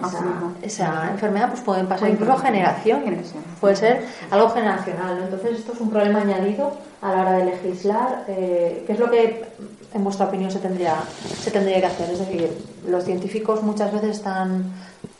esa, 0.61 1.09
enfermedad, 1.09 1.47
pues 1.49 1.61
pueden 1.61 1.87
pasar 1.87 2.09
incluso 2.09 2.35
generaciones. 2.37 3.33
Puede 3.61 3.77
ser 3.77 4.05
algo 4.29 4.49
generacional. 4.49 5.17
Entonces, 5.23 5.59
esto 5.59 5.71
es 5.71 5.79
un 5.79 5.89
problema 5.89 6.19
añadido 6.19 6.73
a 7.01 7.13
la 7.13 7.21
hora 7.21 7.31
de 7.37 7.45
legislar. 7.45 8.25
Eh, 8.27 8.83
¿Qué 8.85 8.91
es 8.91 8.99
lo 8.99 9.09
que, 9.09 9.45
en 9.93 10.03
vuestra 10.03 10.25
opinión, 10.25 10.51
se 10.51 10.59
tendría, 10.59 10.95
se 11.41 11.51
tendría 11.51 11.79
que 11.79 11.85
hacer? 11.85 12.09
Es 12.09 12.19
decir, 12.19 12.51
los 12.85 13.05
científicos 13.05 13.63
muchas 13.63 13.93
veces 13.93 14.17
están 14.17 14.73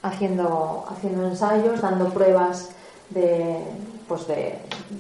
haciendo, 0.04 0.86
haciendo 0.92 1.30
ensayos, 1.30 1.82
dando 1.82 2.10
pruebas 2.10 2.72
de 3.10 3.58
pues 4.08 4.28
de, 4.28 4.60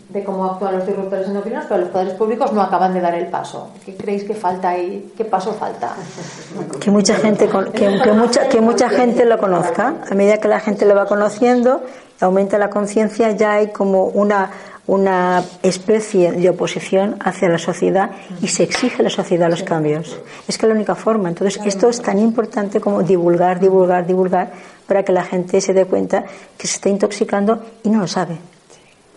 de, 0.10 0.24
cómo 0.24 0.45
actúan 0.45 0.78
los 0.78 0.88
disruptores 0.88 1.28
endocrinos, 1.28 1.65
pero 1.67 1.82
los 1.82 1.89
poderes 1.89 2.13
públicos 2.13 2.52
no 2.54 2.62
acaban 2.62 2.93
de 2.93 3.02
dar 3.02 3.15
el 3.15 3.28
paso. 3.28 3.69
¿Qué 3.86 3.95
creéis 3.95 4.24
que 4.24 4.34
falta 4.34 4.69
ahí? 4.69 5.13
¿Qué 5.15 5.26
paso 5.26 5.54
falta? 5.54 5.95
Que 6.80 6.91
mucha 6.91 7.15
gente, 7.15 7.48
que, 7.48 8.02
que, 8.04 8.12
mucha, 8.12 8.48
que 8.48 8.62
mucha 8.62 8.89
gente 8.89 9.26
lo 9.26 9.38
conozca. 9.38 9.95
A 10.10 10.13
medida 10.13 10.38
que 10.38 10.48
la 10.48 10.60
gente 10.60 10.86
lo 10.86 10.95
va 10.95 11.06
conociendo, 11.06 11.82
aumenta 12.21 12.58
la 12.58 12.69
conciencia, 12.69 13.32
ya 13.32 13.54
hay 13.54 13.71
como 13.71 14.06
una, 14.06 14.52
una 14.88 15.43
especie 15.63 16.32
de 16.32 16.50
oposición 16.50 17.17
hacia 17.19 17.50
la 17.50 17.58
sociedad 17.58 18.12
y 18.41 18.48
se 18.48 18.63
exige 18.63 19.02
a 19.02 19.04
la 19.04 19.10
sociedad 19.10 19.50
los 19.50 19.63
cambios. 19.63 20.19
Es 20.48 20.58
que 20.58 20.65
es 20.65 20.69
la 20.69 20.76
única 20.76 20.95
forma. 20.95 21.30
Entonces, 21.30 21.60
esto 21.65 21.89
es 21.89 22.02
tan 22.02 22.19
importante 22.19 22.80
como 22.80 23.04
divulgar, 23.04 23.60
divulgar, 23.60 24.06
divulgar, 24.06 24.52
para 24.88 25.04
que 25.04 25.12
la 25.12 25.24
gente 25.24 25.60
se 25.62 25.74
dé 25.74 25.86
cuenta 25.86 26.24
que 26.58 26.67
se 26.67 26.76
está 26.76 26.89
intoxicando 26.89 27.63
y 27.84 27.89
no 27.89 28.00
lo 28.00 28.08
sabe. 28.08 28.38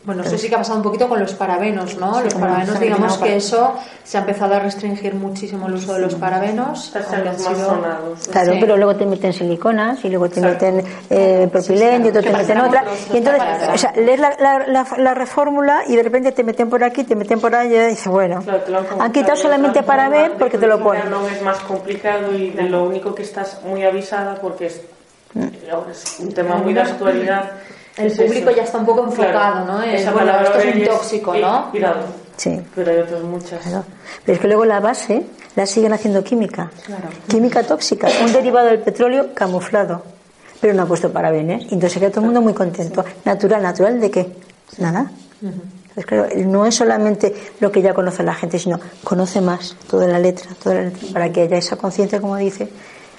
Bueno, 0.09 0.23
eso 0.23 0.39
sí 0.39 0.49
que 0.49 0.55
ha 0.55 0.59
pasado 0.59 0.79
un 0.79 0.83
poquito 0.83 1.07
con 1.07 1.21
los 1.21 1.35
parabenos, 1.35 1.99
¿no? 1.99 2.23
los 2.23 2.33
parabenos, 2.33 2.81
digamos 2.81 3.19
que 3.19 3.37
eso 3.37 3.75
se 4.03 4.17
ha 4.17 4.21
empezado 4.21 4.55
a 4.55 4.59
restringir 4.59 5.15
muchísimo 5.15 5.67
el 5.67 5.75
uso 5.75 5.93
de 5.93 6.01
los 6.01 6.15
parabenos. 6.15 6.95
Claro, 8.31 8.55
pero 8.59 8.79
luego 8.79 8.97
te 8.97 9.05
meten 9.05 9.35
siliconas 9.35 10.03
y 10.07 10.09
luego 10.09 10.31
te 10.31 10.41
meten 10.41 10.83
eh, 11.11 11.47
propilén 11.53 12.07
y 12.07 12.09
otro 12.09 12.23
te 12.23 12.31
meten 12.31 12.59
otra. 12.59 12.85
Y 13.13 13.19
entonces, 13.19 13.43
o 13.75 13.77
sea, 13.77 13.93
lees 13.97 14.19
la, 14.19 14.35
la, 14.39 14.87
la, 14.97 15.13
reformula 15.13 15.83
y 15.87 15.97
de 15.97 16.03
repente 16.03 16.33
te 16.33 16.43
meten 16.43 16.71
por 16.71 16.83
aquí, 16.83 17.05
te 17.05 17.15
meten 17.15 17.39
por 17.39 17.55
allá 17.55 17.89
y 17.89 17.91
dices, 17.91 18.09
bueno, 18.09 18.43
han 18.99 19.13
quitado 19.13 19.37
solamente 19.37 19.83
paraben 19.83 20.33
porque 20.39 20.57
te 20.57 20.67
lo 20.67 20.83
ponen. 20.83 21.11
No 21.11 21.29
es 21.29 21.43
más 21.43 21.59
complicado 21.59 22.35
y 22.35 22.49
de 22.49 22.63
lo 22.63 22.85
único 22.85 23.15
que 23.15 23.25
estás 23.25 23.61
muy 23.63 23.85
avisada 23.85 24.37
porque 24.37 24.69
es, 24.69 24.81
mm. 25.35 25.49
es 25.91 26.17
un 26.21 26.33
tema 26.33 26.57
muy 26.57 26.73
de 26.73 26.81
actualidad 26.81 27.51
el 27.99 28.13
público 28.13 28.51
ya 28.51 28.63
está 28.63 28.79
un 28.79 28.87
poco 28.87 29.05
enfocado, 29.05 29.65
¿no? 29.65 29.79
bueno, 30.13 30.41
esto 30.41 30.59
es 30.59 30.75
un 30.75 30.85
tóxico, 30.85 31.35
¿no? 31.35 31.71
Cuidado. 31.71 32.01
Sí. 32.37 32.61
Pero 32.75 32.91
hay 32.91 32.99
otras 32.99 33.23
muchas. 33.23 33.61
Pero 34.25 34.35
es 34.35 34.39
que 34.41 34.47
luego 34.47 34.65
la 34.65 34.81
base 34.81 35.25
la 35.57 35.67
siguen 35.67 35.93
haciendo 35.93 36.23
química. 36.23 36.71
Claro. 36.87 37.09
Química 37.27 37.65
tóxica, 37.65 38.09
un 38.25 38.33
derivado 38.33 38.69
del 38.69 38.79
petróleo 38.79 39.35
camuflado. 39.35 40.03
Pero 40.61 40.75
no 40.75 40.83
ha 40.83 40.87
puesto 40.87 41.13
parabenes. 41.13 41.65
Entonces 41.65 41.93
se 41.93 42.01
queda 42.01 42.11
todo 42.11 42.21
el 42.21 42.27
mundo 42.27 42.41
muy 42.41 42.55
contento. 42.55 43.05
Natural, 43.25 43.63
natural 43.63 44.01
de 44.01 44.11
qué? 44.11 44.33
Nada. 44.79 45.11
Entonces, 45.41 46.07
claro, 46.07 46.29
no 46.47 46.67
es 46.67 46.75
solamente 46.75 47.35
lo 47.61 47.73
que 47.73 47.83
ya 47.83 47.93
conoce 47.95 48.23
la 48.23 48.35
gente, 48.35 48.59
sino 48.59 48.79
conoce 49.03 49.41
más 49.41 49.77
toda 49.89 50.07
la 50.07 50.19
letra, 50.19 50.51
toda 50.63 50.77
la 50.77 50.83
letra 50.83 51.09
para 51.13 51.33
que 51.33 51.43
haya 51.43 51.57
esa 51.57 51.77
conciencia, 51.77 52.21
como 52.21 52.37
dice, 52.37 52.69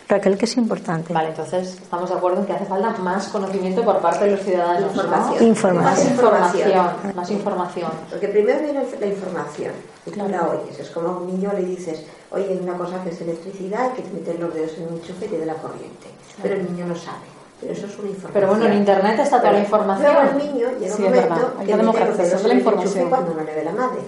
Raquel, 0.10 0.40
que 0.40 0.46
es 0.46 0.58
importante. 0.58 1.14
Vale, 1.14 1.30
entonces 1.30 1.76
estamos 1.80 2.10
de 2.10 2.16
acuerdo 2.16 2.40
en 2.40 2.48
que 2.48 2.54
hace 2.54 2.66
falta 2.66 2.90
más 2.98 3.28
conocimiento 3.28 3.84
por 3.84 4.00
parte 4.00 4.26
de 4.26 4.32
los 4.32 4.40
ciudadanos. 4.40 4.90
Información. 4.90 5.48
información. 5.48 5.84
Más 5.84 6.06
información. 6.06 7.16
Más 7.16 7.30
información. 7.30 7.92
Porque 8.10 8.28
primero 8.30 8.60
viene 8.60 8.84
la 9.00 9.06
información. 9.06 9.72
Y 10.08 10.10
tú 10.10 10.28
la 10.28 10.48
oyes. 10.48 10.80
Es 10.80 10.90
como 10.90 11.10
a 11.10 11.18
un 11.20 11.28
niño 11.28 11.52
le 11.54 11.64
dices, 11.64 12.04
oye, 12.32 12.48
hay 12.50 12.58
una 12.58 12.76
cosa 12.76 13.04
que 13.04 13.12
es 13.12 13.22
electricidad, 13.22 13.92
y 13.94 13.98
que 13.98 14.02
te 14.02 14.14
meten 14.16 14.40
los 14.40 14.52
dedos 14.52 14.72
en 14.80 14.88
un 14.88 14.94
enchufe 14.96 15.26
y 15.28 15.30
te 15.30 15.46
la 15.46 15.54
corriente. 15.54 16.08
Pero 16.42 16.56
el 16.56 16.74
niño 16.74 16.88
no 16.88 16.96
sabe. 16.96 17.30
Pero 17.62 17.74
eso 17.74 17.86
es 17.86 18.00
una 18.00 18.10
información. 18.10 18.34
Pero 18.34 18.48
bueno, 18.48 18.66
en 18.66 18.74
internet 18.74 19.20
está 19.20 19.38
toda 19.40 19.52
la 19.52 19.60
información. 19.60 20.16
Pero 20.18 20.32
el 20.32 20.38
niño 20.38 20.68
llega 20.80 20.96
un 20.96 21.04
momento 21.04 21.54
que 21.60 21.76
mete 21.76 22.06
los 22.06 22.18
dedos 22.18 22.46
en 22.46 22.52
el 22.52 22.68
enchufe 22.68 23.04
cuando 23.04 23.34
no 23.36 23.44
le 23.44 23.54
ve 23.54 23.64
la 23.64 23.74
madre. 23.74 24.00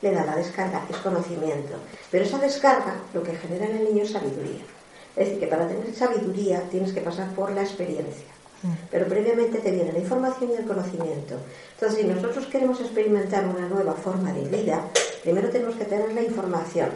Le 0.00 0.12
da 0.12 0.24
la 0.24 0.36
descarga, 0.36 0.80
es 0.88 0.96
conocimiento. 0.96 1.74
Pero 2.10 2.24
esa 2.24 2.38
descarga 2.38 2.94
lo 3.12 3.22
que 3.22 3.34
genera 3.34 3.66
en 3.66 3.76
el 3.76 3.84
niño 3.84 4.04
es 4.04 4.12
sabiduría. 4.12 4.64
Es 5.16 5.26
decir, 5.26 5.40
que 5.40 5.46
para 5.46 5.66
tener 5.66 5.94
sabiduría 5.94 6.62
tienes 6.70 6.92
que 6.92 7.00
pasar 7.00 7.28
por 7.34 7.50
la 7.52 7.62
experiencia. 7.62 8.26
Mm. 8.62 8.72
Pero 8.90 9.06
previamente 9.06 9.58
te 9.58 9.70
viene 9.70 9.92
la 9.92 9.98
información 9.98 10.50
y 10.50 10.54
el 10.54 10.66
conocimiento. 10.66 11.36
Entonces, 11.74 12.00
si 12.00 12.06
nosotros 12.06 12.46
queremos 12.46 12.80
experimentar 12.80 13.46
una 13.46 13.68
nueva 13.68 13.94
forma 13.94 14.32
de 14.32 14.42
vida, 14.42 14.84
primero 15.22 15.48
tenemos 15.48 15.76
que 15.76 15.84
tener 15.84 16.12
la 16.12 16.22
información, 16.22 16.90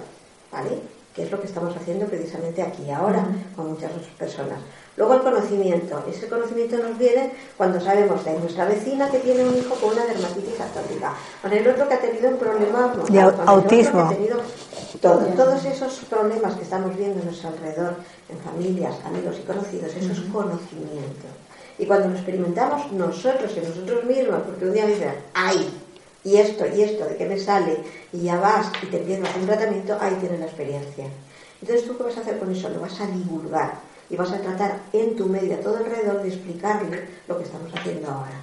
¿vale? 0.53 0.79
Que 1.15 1.23
es 1.23 1.31
lo 1.31 1.41
que 1.41 1.47
estamos 1.47 1.75
haciendo 1.77 2.07
precisamente 2.07 2.63
aquí 2.63 2.91
ahora 2.91 3.23
mm. 3.23 3.55
con 3.57 3.71
muchas 3.71 3.93
personas. 4.19 4.59
Luego 4.97 5.15
el 5.15 5.23
conocimiento. 5.23 6.05
Ese 6.09 6.29
conocimiento 6.29 6.79
nos 6.79 6.97
viene 6.97 7.33
cuando 7.57 7.81
sabemos 7.81 8.25
de 8.25 8.39
nuestra 8.39 8.67
vecina 8.67 9.11
que 9.11 9.19
tiene 9.19 9.45
un 9.45 9.57
hijo 9.57 9.75
con 9.75 9.93
una 9.93 10.05
dermatitis 10.05 10.61
atópica, 10.61 11.15
con 11.43 11.53
el 11.53 11.67
otro 11.67 11.89
que 11.89 11.95
ha 11.95 12.01
tenido 12.01 12.29
un 12.29 12.37
problema 12.37 12.95
de 13.09 13.21
autismo. 13.21 14.11
todos 15.01 15.65
esos 15.65 15.95
problemas 16.09 16.55
que 16.55 16.63
estamos 16.63 16.97
viendo 16.97 17.21
a 17.23 17.25
nuestro 17.25 17.49
alrededor, 17.49 17.97
en 18.29 18.39
familias, 18.39 18.95
amigos 19.05 19.37
y 19.43 19.47
conocidos, 19.47 19.95
eso 19.97 20.13
es 20.13 20.21
conocimiento. 20.33 21.27
Y 21.77 21.87
cuando 21.87 22.09
lo 22.09 22.15
experimentamos 22.15 22.93
nosotros 22.93 23.53
y 23.57 23.67
nosotros 23.67 24.05
mismos, 24.05 24.43
porque 24.47 24.67
un 24.67 24.73
día 24.73 24.87
dicen, 24.87 25.13
¡ay! 25.35 25.69
Y 26.23 26.37
esto, 26.37 26.65
y 26.67 26.83
esto, 26.83 27.05
de 27.05 27.17
qué 27.17 27.27
me 27.27 27.39
sale, 27.39 27.79
y 28.13 28.23
ya 28.23 28.37
vas 28.37 28.71
y 28.81 28.87
te 28.87 28.99
empiezas 28.99 29.37
un 29.37 29.47
tratamiento, 29.47 29.99
ahí 30.01 30.15
tienes 30.21 30.39
la 30.39 30.47
experiencia. 30.47 31.07
Entonces, 31.61 31.85
¿tú 31.85 31.97
qué 31.97 32.05
vas 32.05 32.17
a 32.17 32.21
hacer 32.21 32.39
con 32.39 32.53
eso? 32.53 32.69
Lo 32.69 32.81
vas 32.81 32.99
a 33.01 33.07
divulgar 33.07 33.73
y 34.15 34.17
vas 34.17 34.31
a 34.31 34.39
tratar 34.39 34.79
en 34.93 35.17
tu 35.17 35.27
medio, 35.27 35.59
todo 35.59 35.79
alrededor, 35.79 36.23
de 36.23 36.29
explicarle 36.29 37.09
lo 37.27 37.37
que 37.37 37.45
estamos 37.45 37.69
haciendo 37.75 38.09
ahora. 38.09 38.41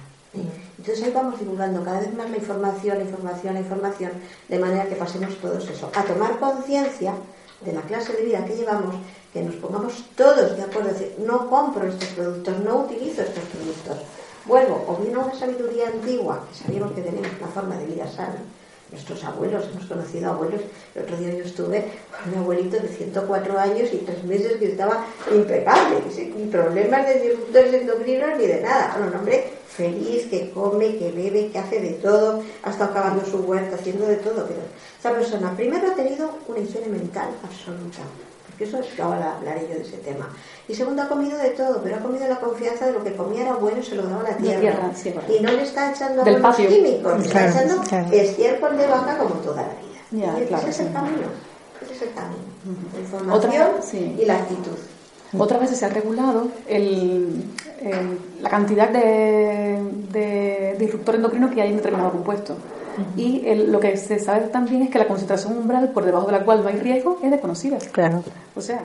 Entonces 0.78 1.02
ahí 1.02 1.12
vamos 1.14 1.38
divulgando 1.38 1.82
cada 1.82 2.00
vez 2.00 2.14
más 2.14 2.30
la 2.30 2.36
información, 2.36 2.98
la 2.98 3.04
información, 3.04 3.54
la 3.54 3.60
información, 3.60 4.12
de 4.48 4.58
manera 4.58 4.86
que 4.86 4.96
pasemos 4.96 5.34
todos 5.38 5.66
eso, 5.68 5.90
a 5.94 6.02
tomar 6.02 6.38
conciencia 6.38 7.14
de 7.62 7.72
la 7.72 7.80
clase 7.82 8.12
de 8.12 8.24
vida 8.24 8.44
que 8.44 8.54
llevamos, 8.54 8.96
que 9.32 9.42
nos 9.42 9.54
pongamos 9.54 10.04
todos 10.14 10.56
de 10.58 10.62
acuerdo, 10.62 10.90
decir, 10.90 11.14
no 11.24 11.48
compro 11.48 11.86
estos 11.86 12.08
productos, 12.10 12.58
no 12.58 12.80
utilizo 12.80 13.22
estos 13.22 13.44
productos. 13.44 13.96
Vuelvo, 14.44 14.84
o 14.88 14.96
bien 14.96 15.16
a 15.16 15.20
una 15.20 15.34
sabiduría 15.34 15.88
antigua, 15.88 16.44
que 16.50 16.64
sabíamos 16.64 16.92
que 16.92 17.00
tenemos 17.00 17.28
una 17.38 17.48
forma 17.48 17.76
de 17.76 17.86
vida 17.86 18.06
sana, 18.08 18.42
nuestros 18.92 19.24
abuelos, 19.24 19.64
hemos 19.72 19.86
conocido 19.86 20.30
abuelos. 20.30 20.60
El 20.94 21.02
otro 21.02 21.16
día 21.16 21.34
yo 21.34 21.44
estuve 21.44 21.84
con 22.10 22.32
un 22.32 22.38
abuelito 22.40 22.76
de 22.78 22.88
104 22.88 23.58
años 23.58 23.88
y 23.92 23.96
tres 23.98 24.22
meses 24.24 24.58
que 24.58 24.66
estaba 24.66 25.04
impecable, 25.34 25.96
sin 26.14 26.50
problemas 26.50 27.06
de 27.06 27.20
disruptores 27.20 27.74
endocrinos 27.74 28.38
ni 28.38 28.46
de 28.46 28.60
nada. 28.60 28.94
Bueno, 28.96 29.12
un 29.12 29.18
hombre 29.18 29.52
feliz, 29.66 30.26
que 30.28 30.50
come, 30.50 30.96
que 30.98 31.10
bebe, 31.10 31.48
que 31.50 31.58
hace 31.58 31.80
de 31.80 31.92
todo, 31.94 32.42
ha 32.62 32.70
estado 32.70 32.90
acabando 32.90 33.24
su 33.24 33.38
huerta, 33.38 33.76
haciendo 33.76 34.06
de 34.06 34.16
todo, 34.16 34.46
pero 34.46 34.60
esa 34.98 35.12
persona 35.12 35.56
primero 35.56 35.88
ha 35.88 35.94
tenido 35.94 36.30
una 36.46 36.60
higiene 36.60 36.88
mental 36.88 37.30
absoluta 37.42 38.02
porque 38.62 38.78
eso 38.78 38.78
es 38.78 38.94
que 38.94 39.02
ahora 39.02 39.36
hablaré 39.36 39.62
yo 39.68 39.74
de 39.74 39.82
ese 39.82 39.96
tema. 39.98 40.28
Y 40.68 40.74
segundo, 40.74 41.02
ha 41.02 41.08
comido 41.08 41.36
de 41.38 41.50
todo, 41.50 41.80
pero 41.82 41.96
ha 41.96 41.98
comido 42.00 42.28
la 42.28 42.38
confianza 42.38 42.86
de 42.86 42.92
lo 42.92 43.02
que 43.04 43.14
comía 43.14 43.42
era 43.42 43.54
bueno 43.54 43.78
y 43.80 43.82
se 43.82 43.94
lo 43.94 44.04
daba 44.04 44.22
la 44.22 44.36
tierra. 44.36 44.90
y 45.28 45.42
no 45.42 45.52
le 45.52 45.62
está 45.62 45.90
echando 45.90 46.22
buenos 46.22 46.56
químicos, 46.56 47.18
le 47.18 47.26
está 47.26 47.50
echando 47.50 47.82
estiércol 48.12 48.76
de 48.76 48.86
vaca 48.86 49.18
como 49.18 49.34
toda 49.36 49.62
la 49.62 50.18
vida. 50.18 50.58
ese 50.58 50.70
es 50.70 50.80
el 50.80 50.92
camino. 50.92 51.28
Ese 51.82 51.94
es 51.94 52.02
el 52.02 52.12
camino. 52.14 52.42
La 52.92 53.00
información 53.00 54.20
y 54.20 54.24
la 54.24 54.34
actitud. 54.36 54.78
Otra 55.38 55.58
vez 55.58 55.70
se 55.70 55.84
ha 55.84 55.88
regulado 55.88 56.48
el, 56.68 57.44
la 58.40 58.50
cantidad 58.50 58.90
de, 58.90 59.80
de 60.12 60.76
disruptor 60.78 61.14
endocrino 61.14 61.50
que 61.50 61.62
hay 61.62 61.70
en 61.70 61.76
determinado 61.76 62.12
compuesto. 62.12 62.56
Y 63.16 63.42
lo 63.54 63.80
que 63.80 63.96
se 63.96 64.18
sabe 64.18 64.48
también 64.48 64.82
es 64.82 64.90
que 64.90 64.98
la 64.98 65.06
concentración 65.06 65.56
umbral 65.56 65.90
por 65.90 66.04
debajo 66.04 66.26
de 66.26 66.32
la 66.32 66.44
cual 66.44 66.62
no 66.62 66.68
hay 66.68 66.78
riesgo 66.78 67.18
es 67.22 67.30
desconocida. 67.30 67.78
Claro. 67.92 68.22
O 68.54 68.60
sea, 68.60 68.84